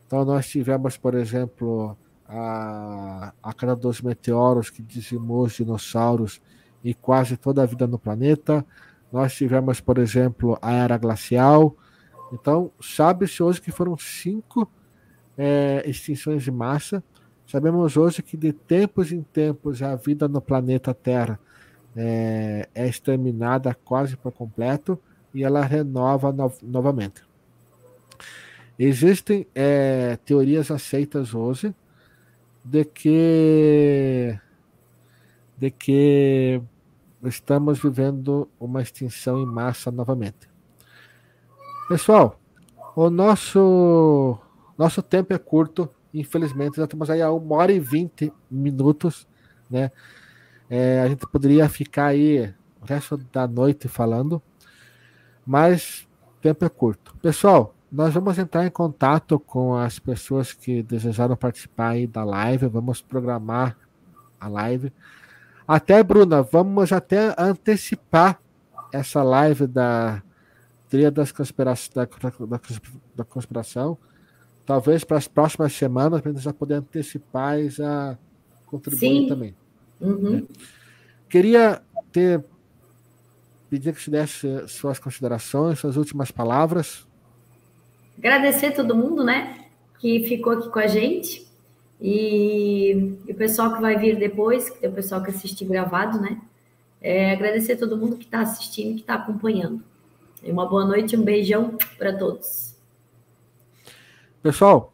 [0.06, 6.40] Então nós tivemos, por exemplo, a, a cada dos meteoros que dizimou os dinossauros
[6.82, 8.64] e quase toda a vida no planeta.
[9.12, 11.76] Nós tivemos, por exemplo, a era glacial.
[12.32, 14.70] Então, sabe-se hoje que foram cinco
[15.36, 17.02] é, extinções de massa.
[17.44, 21.40] Sabemos hoje que de tempos em tempos a vida no planeta Terra
[21.96, 24.98] é, é exterminada quase por completo
[25.34, 27.22] e ela renova no, novamente.
[28.78, 31.74] Existem é, teorias aceitas hoje
[32.64, 34.38] de que
[35.58, 36.62] de que
[37.24, 40.48] estamos vivendo uma extinção em massa novamente.
[41.88, 42.38] Pessoal,
[42.94, 44.36] O nosso,
[44.76, 49.28] nosso tempo é curto, infelizmente, já estamos aí a uma hora e vinte minutos,
[49.70, 49.92] né?
[50.70, 54.40] É, a gente poderia ficar aí o resto da noite falando,
[55.44, 56.06] mas
[56.38, 57.16] o tempo é curto.
[57.20, 62.68] Pessoal, nós vamos entrar em contato com as pessoas que desejaram participar aí da live,
[62.68, 63.76] vamos programar
[64.38, 64.92] a live.
[65.66, 68.40] Até, Bruna, vamos até antecipar
[68.92, 70.22] essa live da
[70.88, 72.60] tria das conspiração, da, da,
[73.16, 73.98] da conspiração.
[74.64, 78.16] Talvez para as próximas semanas, para a gente já poder antecipar e já
[78.66, 79.26] contribuir Sim.
[79.28, 79.59] também.
[80.00, 80.46] Uhum.
[81.28, 82.44] Queria ter
[83.70, 87.06] pedir que você desse suas considerações, suas últimas palavras.
[88.18, 89.66] Agradecer todo mundo, né,
[90.00, 91.48] que ficou aqui com a gente.
[92.00, 96.20] E, e o pessoal que vai vir depois, que tem o pessoal que assistiu gravado,
[96.20, 96.40] né?
[97.00, 99.82] É, agradecer a todo mundo que está assistindo, que está acompanhando.
[100.42, 102.74] E uma boa noite, um beijão para todos.
[104.42, 104.92] Pessoal,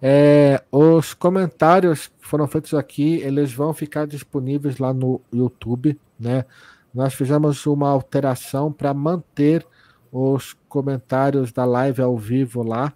[0.00, 6.46] é, os comentários que foram feitos aqui, eles vão ficar disponíveis lá no YouTube, né?
[6.92, 9.66] Nós fizemos uma alteração para manter
[10.10, 12.94] os comentários da live ao vivo lá.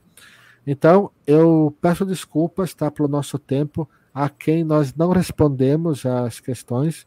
[0.67, 7.07] Então, eu peço desculpas tá, pelo nosso tempo a quem nós não respondemos as questões,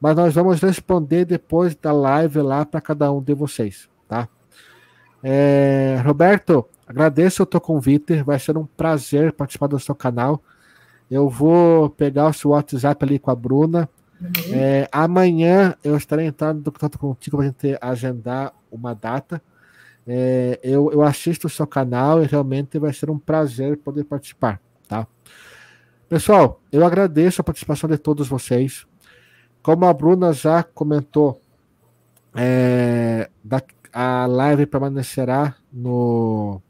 [0.00, 4.28] mas nós vamos responder depois da live lá para cada um de vocês, tá?
[5.20, 10.40] É, Roberto, agradeço o teu convite, vai ser um prazer participar do seu canal.
[11.10, 13.88] Eu vou pegar o seu WhatsApp ali com a Bruna
[14.20, 14.54] Uhum.
[14.54, 19.42] É, amanhã eu estarei entrando em contato contigo para a gente agendar uma data.
[20.06, 24.60] É, eu, eu assisto o seu canal e realmente vai ser um prazer poder participar,
[24.88, 25.06] tá?
[26.08, 28.86] Pessoal, eu agradeço a participação de todos vocês.
[29.62, 31.40] Como a Bruna já comentou,
[32.34, 33.60] é, da,
[33.92, 36.62] a live permanecerá no,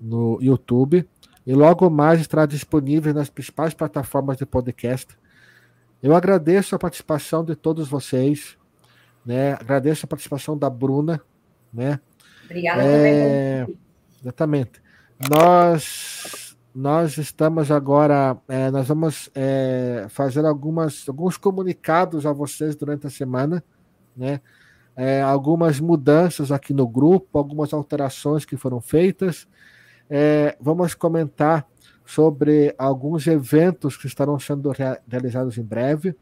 [0.00, 1.08] no YouTube
[1.48, 5.16] e logo mais estará disponível nas principais plataformas de podcast
[6.02, 8.56] eu agradeço a participação de todos vocês,
[9.26, 9.54] né?
[9.54, 11.20] Agradeço a participação da Bruna,
[11.72, 11.98] né?
[12.44, 13.78] Obrigada é, também.
[14.22, 14.82] Exatamente.
[15.28, 23.08] Nós nós estamos agora, é, nós vamos é, fazer algumas alguns comunicados a vocês durante
[23.08, 23.64] a semana,
[24.16, 24.40] né?
[24.94, 29.48] É, algumas mudanças aqui no grupo, algumas alterações que foram feitas.
[30.10, 31.66] É, vamos comentar
[32.04, 36.16] sobre alguns eventos que estarão sendo rea realizados em breve.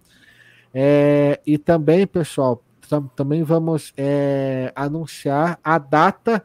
[0.74, 6.44] É, e também, pessoal, tam também vamos é, anunciar a data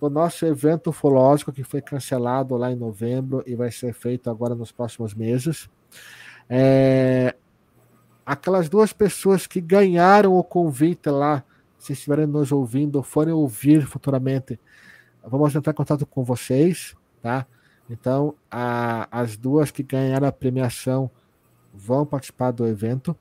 [0.00, 4.54] do nosso evento ufológico que foi cancelado lá em novembro e vai ser feito agora
[4.54, 5.68] nos próximos meses.
[6.48, 7.34] É,
[8.24, 11.44] aquelas duas pessoas que ganharam o convite lá,
[11.78, 14.58] se estiverem nos ouvindo ou forem ouvir futuramente,
[15.24, 17.46] vamos entrar em contato com vocês, tá?
[17.88, 21.10] Então, a, as duas que ganharam a premiação
[21.74, 23.16] vão participar do evento.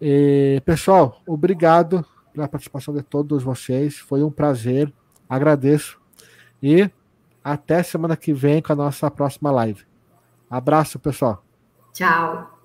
[0.00, 3.96] E, pessoal, obrigado pela participação de todos vocês.
[3.98, 4.92] Foi um prazer.
[5.28, 6.00] Agradeço.
[6.62, 6.88] E
[7.42, 9.84] até semana que vem com a nossa próxima live.
[10.48, 11.44] Abraço, pessoal.
[11.92, 12.55] Tchau.